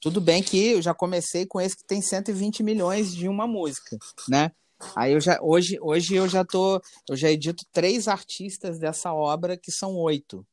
[0.00, 3.96] Tudo bem que eu já comecei com esse que tem 120 milhões de uma música,
[4.28, 4.50] né?
[4.96, 9.56] Aí eu já hoje hoje eu já tô eu já edito três artistas dessa obra
[9.56, 10.44] que são oito,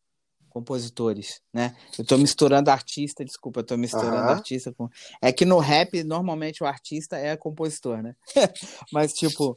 [0.49, 1.75] compositores, né?
[1.97, 4.29] Eu tô misturando artista, desculpa, eu tô misturando uhum.
[4.29, 4.89] artista com.
[5.21, 8.15] É que no rap, normalmente, o artista é compositor, né?
[8.91, 9.55] mas, tipo,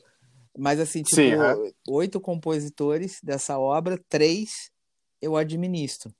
[0.57, 1.71] mas assim, tipo, Sim, uhum.
[1.89, 4.71] oito compositores dessa obra, três
[5.21, 6.13] eu administro.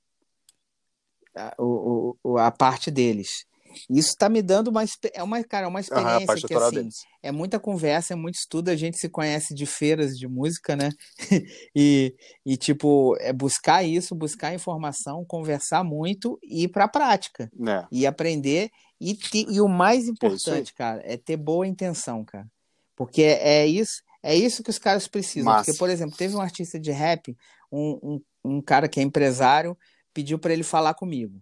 [1.35, 3.45] A, o, o, a parte deles.
[3.89, 6.89] Isso está me dando uma, é uma, cara, uma experiência uhum, que assim,
[7.23, 10.89] é muita conversa, é muito estudo, a gente se conhece de feiras de música, né?
[11.75, 12.15] e,
[12.45, 17.49] e tipo, é buscar isso, buscar informação, conversar muito e ir para a prática.
[17.67, 17.85] É.
[17.91, 18.69] E aprender
[19.01, 19.17] e,
[19.49, 22.47] e o mais é importante, é cara, é ter boa intenção, cara.
[22.95, 25.51] Porque é, é, isso, é isso que os caras precisam.
[25.51, 25.65] Massa.
[25.65, 27.35] Porque, por exemplo, teve um artista de rap,
[27.69, 28.21] um, um,
[28.55, 29.77] um cara que é empresário,
[30.13, 31.41] pediu para ele falar comigo.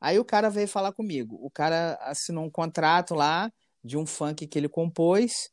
[0.00, 1.38] Aí o cara veio falar comigo.
[1.40, 3.50] O cara assinou um contrato lá
[3.84, 5.50] de um funk que ele compôs,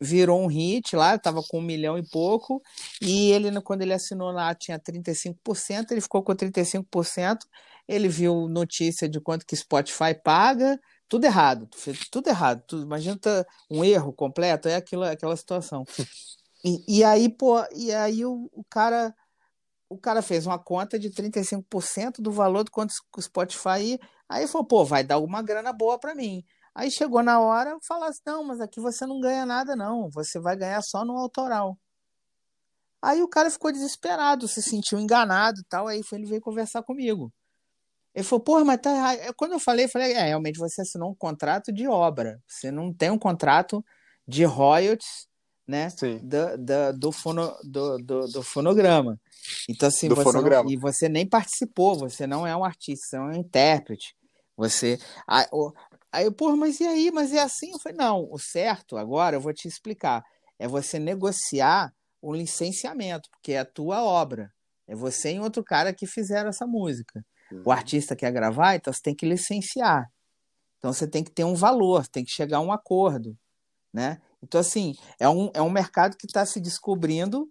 [0.00, 2.62] virou um hit lá, estava com um milhão e pouco,
[3.00, 7.38] e ele, quando ele assinou lá, tinha 35%, ele ficou com 35%,
[7.86, 11.68] ele viu notícia de quanto que Spotify paga, tudo errado,
[12.10, 13.18] tudo errado, tudo, imagina
[13.70, 15.84] um erro completo, é aquilo, aquela situação.
[16.64, 19.14] E, e aí, pô, e aí o, o cara
[19.88, 23.98] o cara fez uma conta de 35% do valor do quanto o Spotify.
[24.28, 26.44] Aí falou, pô, vai dar uma grana boa para mim.
[26.74, 30.10] Aí chegou na hora, falou assim, não, mas aqui você não ganha nada, não.
[30.10, 31.78] Você vai ganhar só no autoral.
[33.02, 35.88] Aí o cara ficou desesperado, se sentiu enganado e tal.
[35.88, 37.32] Aí ele veio conversar comigo.
[38.14, 39.34] Ele falou, porra, mas tá errado.
[39.36, 42.40] Quando eu falei, eu falei, é, realmente você assinou um contrato de obra.
[42.46, 43.84] Você não tem um contrato
[44.26, 45.28] de royalties
[45.68, 45.88] né?
[46.22, 49.20] Do, do, do, fono, do, do, do, fonograma.
[49.68, 53.20] Então, assim, você não, e você nem participou, você não é um artista, você é
[53.20, 54.16] um intérprete.
[54.56, 54.98] Você.
[55.26, 55.44] Aí,
[56.10, 57.10] aí porra, mas e aí?
[57.12, 57.70] Mas é assim?
[57.72, 60.24] Eu falei, não, o certo agora eu vou te explicar.
[60.58, 64.50] É você negociar o licenciamento, porque é a tua obra.
[64.86, 67.22] É você e outro cara que fizeram essa música.
[67.52, 67.62] Uhum.
[67.66, 70.10] O artista quer gravar, então você tem que licenciar.
[70.78, 73.36] Então você tem que ter um valor, tem que chegar a um acordo,
[73.92, 74.20] né?
[74.42, 77.48] Então, assim, é um, é um mercado que está se descobrindo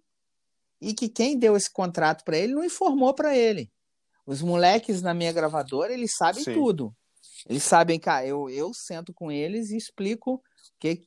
[0.80, 3.70] e que quem deu esse contrato para ele não informou para ele.
[4.26, 6.54] Os moleques na minha gravadora, eles sabem Sim.
[6.54, 6.94] tudo.
[7.46, 10.42] Eles sabem, cara, eu, eu sento com eles e explico
[10.78, 11.02] que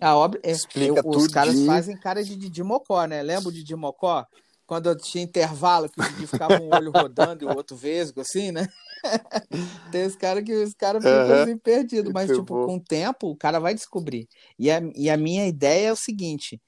[0.00, 0.40] a obra.
[0.42, 3.22] É, Explica eu, os caras fazem cara de Didi Mocó, né?
[3.22, 4.24] Lembra o Didi Mocó?
[4.66, 8.66] Quando eu tinha intervalo, que ficava um olho rodando e o outro vesgo, assim, né?
[9.92, 11.42] Tem os caras que os caras ficam uhum.
[11.42, 12.66] assim perdidos, mas, tipo, bom.
[12.66, 14.26] com o tempo, o cara vai descobrir.
[14.58, 16.60] E a, e a minha ideia é o seguinte: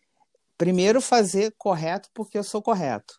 [0.58, 3.18] primeiro fazer correto porque eu sou correto.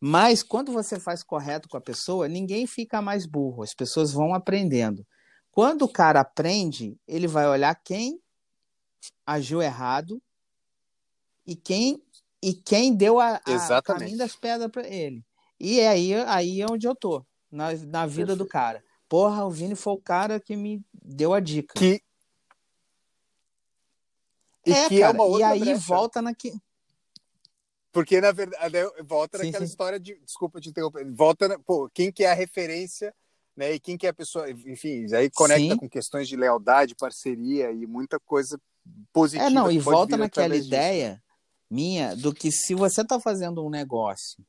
[0.00, 4.32] Mas quando você faz correto com a pessoa, ninguém fica mais burro, as pessoas vão
[4.32, 5.04] aprendendo.
[5.50, 8.20] Quando o cara aprende, ele vai olhar quem
[9.26, 10.22] agiu errado
[11.44, 12.02] e quem
[12.48, 15.22] e quem deu a, a caminho das pedras para ele.
[15.60, 18.36] E é aí, aí é onde eu tô na, na vida Perfeito.
[18.36, 18.82] do cara.
[19.06, 21.74] Porra, o Vini foi o cara que me deu a dica.
[21.74, 22.02] Que...
[24.64, 25.80] E é, que é cara, é uma outra e aí brecha.
[25.80, 26.58] volta naquele.
[27.92, 29.70] Porque, na verdade, volta sim, naquela sim.
[29.70, 30.14] história de.
[30.20, 31.10] Desculpa te interromper.
[31.10, 31.48] Volta.
[31.48, 31.58] Na...
[31.58, 33.14] Pô, quem que é a referência,
[33.56, 33.72] né?
[33.72, 34.50] E quem que é a pessoa.
[34.50, 35.76] Enfim, aí conecta sim.
[35.76, 38.60] com questões de lealdade, parceria e muita coisa
[39.12, 39.46] positiva.
[39.46, 41.27] É, não, e volta naquela ideia disso.
[41.70, 44.42] Minha do que se você está fazendo um negócio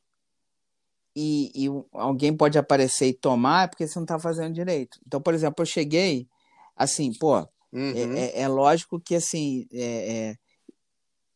[1.16, 5.00] e, e, alguém pode aparecer e tomar é porque você não está fazendo direito.
[5.06, 6.28] Então, por exemplo, eu cheguei,
[6.76, 8.14] assim, pô, é, uhum.
[8.16, 10.36] é, é, é, lógico que, assim, é, é,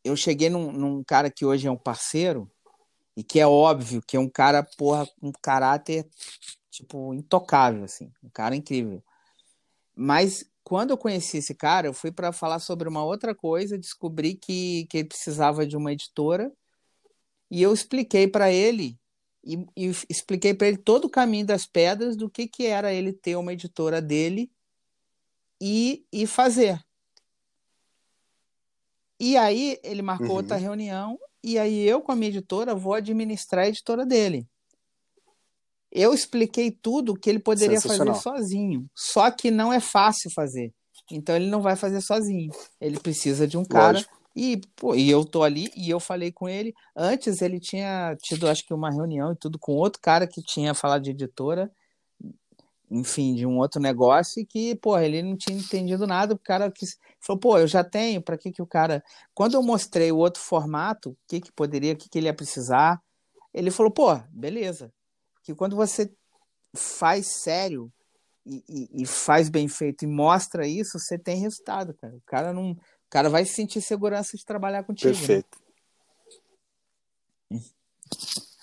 [0.02, 2.50] eu cheguei num, num, cara que hoje é um parceiro
[3.16, 6.08] e que é óbvio que é um cara, porra, com um caráter,
[6.70, 9.02] tipo, intocável, assim, um cara incrível.
[9.94, 14.34] Mas quando eu conheci esse cara, eu fui para falar sobre uma outra coisa, descobri
[14.34, 16.50] que, que ele precisava de uma editora
[17.50, 18.98] e eu expliquei para ele
[19.44, 23.12] e, e expliquei para ele todo o caminho das pedras do que, que era ele
[23.12, 24.50] ter uma editora dele
[25.60, 26.82] e, e fazer.
[29.20, 30.36] E aí ele marcou uhum.
[30.36, 34.48] outra reunião e aí eu com a minha editora vou administrar a editora dele.
[35.94, 40.72] Eu expliquei tudo que ele poderia fazer sozinho, só que não é fácil fazer.
[41.10, 42.50] Então ele não vai fazer sozinho.
[42.80, 44.24] Ele precisa de um cara Lógico.
[44.36, 46.74] E, pô, e eu tô ali e eu falei com ele.
[46.96, 50.74] Antes ele tinha tido, acho que, uma reunião e tudo com outro cara que tinha
[50.74, 51.70] falado de editora,
[52.90, 56.34] enfim, de um outro negócio, e que, pô, ele não tinha entendido nada.
[56.34, 56.84] O cara que
[57.20, 59.02] falou, pô, eu já tenho, para que que o cara.
[59.32, 62.34] Quando eu mostrei o outro formato, o que que poderia, o que que ele ia
[62.34, 63.00] precisar,
[63.52, 64.92] ele falou, pô, beleza.
[65.44, 66.12] Que quando você
[66.74, 67.92] faz sério
[68.44, 72.16] e, e, e faz bem feito e mostra isso, você tem resultado, cara.
[72.16, 72.76] O cara não
[73.14, 75.12] cara vai sentir segurança de trabalhar contigo.
[75.12, 75.18] Né?
[75.18, 75.58] Perfeito.
[77.48, 77.60] Né?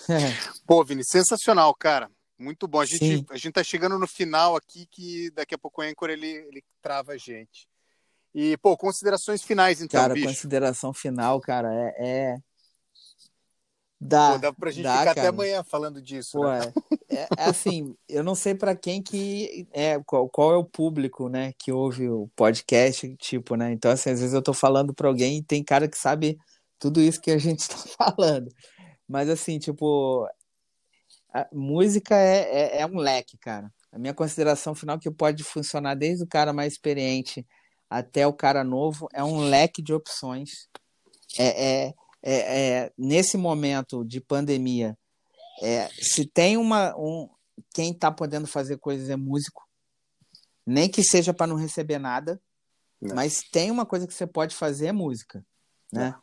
[0.68, 2.12] Pô, Vini, sensacional, cara.
[2.38, 2.82] Muito bom.
[2.82, 6.10] A gente, a gente tá chegando no final aqui que daqui a pouco o Anchor
[6.10, 7.66] ele, ele trava a gente.
[8.36, 10.28] E, pô, considerações finais, então, cara, bicho.
[10.28, 11.96] consideração final, cara, é...
[12.00, 12.38] é...
[14.04, 15.22] Dá, Pô, dá pra gente dá, ficar cara.
[15.22, 16.40] até amanhã falando disso.
[16.40, 16.74] Pô, né?
[17.08, 21.30] é, é, assim, eu não sei para quem que é, qual, qual, é o público,
[21.30, 23.72] né, que ouve o podcast, tipo, né?
[23.72, 26.36] Então, assim, às vezes eu tô falando para alguém e tem cara que sabe
[26.80, 28.50] tudo isso que a gente tá falando.
[29.08, 30.28] Mas assim, tipo,
[31.32, 33.72] a música é, é, é um leque, cara.
[33.92, 37.46] A minha consideração final que pode funcionar desde o cara mais experiente
[37.88, 40.68] até o cara novo é um leque de opções.
[41.38, 41.94] É, é,
[42.24, 44.98] é, é nesse momento de pandemia,
[45.62, 46.96] é, se tem uma.
[46.98, 47.30] Um,
[47.74, 49.68] quem está podendo fazer coisas é músico,
[50.66, 52.42] nem que seja para não receber nada,
[53.00, 53.16] não.
[53.16, 55.46] mas tem uma coisa que você pode fazer é música,
[55.92, 56.16] né?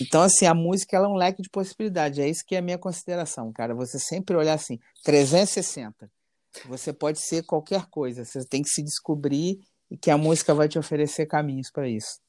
[0.00, 2.18] Então, assim, a música ela é um leque de possibilidades.
[2.18, 3.74] É isso que é a minha consideração, cara.
[3.74, 6.10] Você sempre olhar assim, 360.
[6.66, 8.24] Você pode ser qualquer coisa.
[8.24, 12.20] Você tem que se descobrir e que a música vai te oferecer caminhos para isso.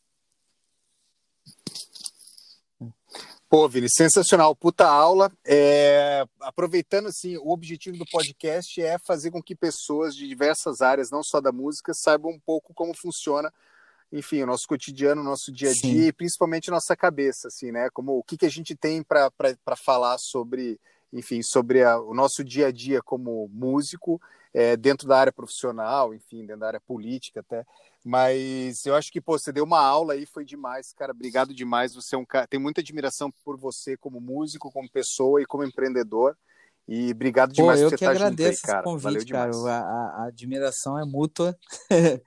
[3.49, 5.31] Pô, Vini, sensacional, puta aula.
[5.43, 11.09] É, aproveitando, assim, o objetivo do podcast é fazer com que pessoas de diversas áreas,
[11.09, 13.51] não só da música, saibam um pouco como funciona,
[14.13, 16.07] enfim, o nosso cotidiano, o nosso dia a dia Sim.
[16.09, 17.89] e principalmente nossa cabeça, assim, né?
[17.91, 19.31] Como o que, que a gente tem para
[19.75, 20.79] falar sobre,
[21.11, 24.21] enfim, sobre a, o nosso dia a dia como músico,
[24.53, 27.65] é, dentro da área profissional, enfim, dentro da área política até.
[28.03, 31.11] Mas eu acho que, pô, você deu uma aula aí, foi demais, cara.
[31.11, 31.93] Obrigado demais.
[31.93, 35.63] Você é um cara, tem muita admiração por você como músico, como pessoa e como
[35.63, 36.35] empreendedor.
[36.87, 38.83] E obrigado demais pô, por você estar junto aí, cara.
[38.83, 39.51] Convite, Valeu cara.
[39.51, 39.65] demais.
[39.65, 41.55] A, a, admiração é mútua.